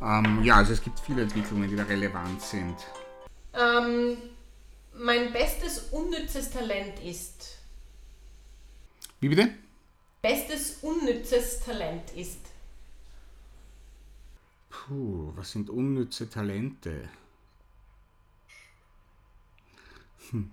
[0.00, 2.76] Ähm, ja, also es gibt viele Entwicklungen, die da relevant sind.
[3.54, 4.16] Ähm,
[4.94, 7.58] mein bestes unnützes Talent ist.
[9.20, 9.50] Wie bitte?
[10.22, 12.40] Bestes unnützes Talent ist.
[14.70, 17.08] Puh, was sind unnütze Talente?
[20.30, 20.50] Hm.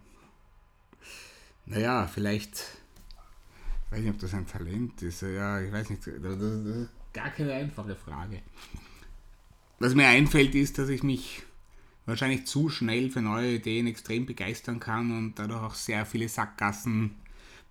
[1.66, 2.56] Naja, vielleicht,
[3.86, 5.22] ich weiß nicht, ob das ein Talent ist.
[5.22, 8.42] Ja, ich weiß nicht, das ist gar keine einfache Frage.
[9.80, 11.44] Was mir einfällt, ist, dass ich mich
[12.06, 17.16] wahrscheinlich zu schnell für neue Ideen extrem begeistern kann und dadurch auch sehr viele Sackgassen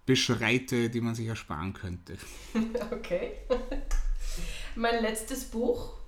[0.06, 2.16] beschreite, die man sich ersparen könnte.
[2.90, 3.32] Okay.
[4.74, 5.99] mein letztes Buch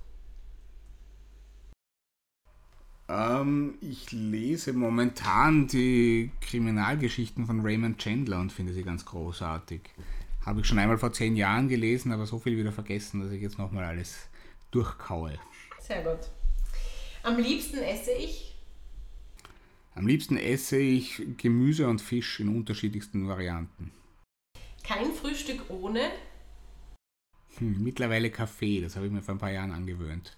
[3.13, 9.81] Ähm, ich lese momentan die Kriminalgeschichten von Raymond Chandler und finde sie ganz großartig.
[10.45, 13.41] Habe ich schon einmal vor zehn Jahren gelesen, aber so viel wieder vergessen, dass ich
[13.41, 14.29] jetzt nochmal alles
[14.71, 15.37] durchkaue.
[15.79, 16.27] Sehr gut.
[17.21, 18.55] Am liebsten esse ich?
[19.95, 23.91] Am liebsten esse ich Gemüse und Fisch in unterschiedlichsten Varianten.
[24.83, 26.11] Kein Frühstück ohne?
[27.59, 30.35] Hm, mittlerweile Kaffee, das habe ich mir vor ein paar Jahren angewöhnt.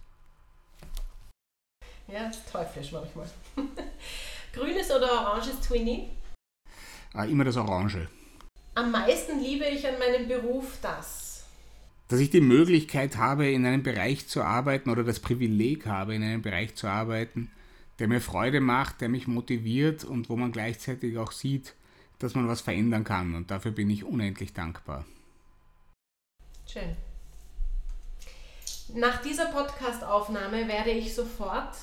[2.08, 3.28] Ja, teuflisch manchmal.
[4.54, 6.10] Grünes oder oranges Twinnie?
[7.14, 8.08] Ah, immer das Orange.
[8.76, 11.46] Am meisten liebe ich an meinem Beruf das.
[12.08, 16.24] Dass ich die Möglichkeit habe, in einem Bereich zu arbeiten oder das Privileg habe, in
[16.24, 17.50] einem Bereich zu arbeiten,
[18.00, 21.74] der mir Freude macht, der mich motiviert und wo man gleichzeitig auch sieht,
[22.20, 23.34] dass man was verändern kann.
[23.34, 25.06] Und dafür bin ich unendlich dankbar.
[26.68, 26.96] Schön.
[28.94, 31.76] Nach dieser Podcast-Aufnahme werde ich sofort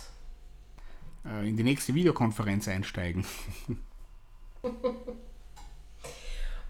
[1.27, 3.25] äh, in die nächste Videokonferenz einsteigen.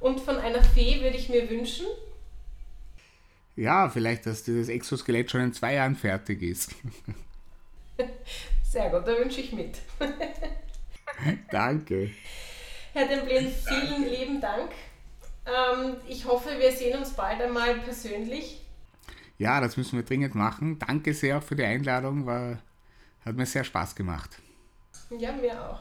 [0.00, 1.86] Und von einer Fee würde ich mir wünschen?
[3.54, 6.74] Ja, vielleicht, dass dieses Exoskelett schon in zwei Jahren fertig ist.
[8.64, 9.78] Sehr gut, da wünsche ich mit.
[11.50, 12.10] Danke.
[12.94, 14.72] Herr Demblin, vielen lieben Dank.
[15.46, 18.60] Ähm, ich hoffe, wir sehen uns bald einmal persönlich.
[19.38, 20.78] Ja, das müssen wir dringend machen.
[20.78, 22.58] Danke sehr für die Einladung, war,
[23.24, 24.38] hat mir sehr Spaß gemacht.
[25.18, 25.80] Ja, mir auch.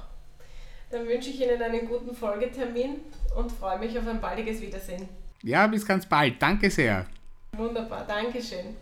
[0.89, 2.99] Dann wünsche ich Ihnen einen guten Folgetermin
[3.35, 5.07] und freue mich auf ein baldiges Wiedersehen.
[5.41, 6.41] Ja, bis ganz bald.
[6.41, 7.05] Danke sehr.
[7.53, 8.75] Wunderbar, Dankeschön.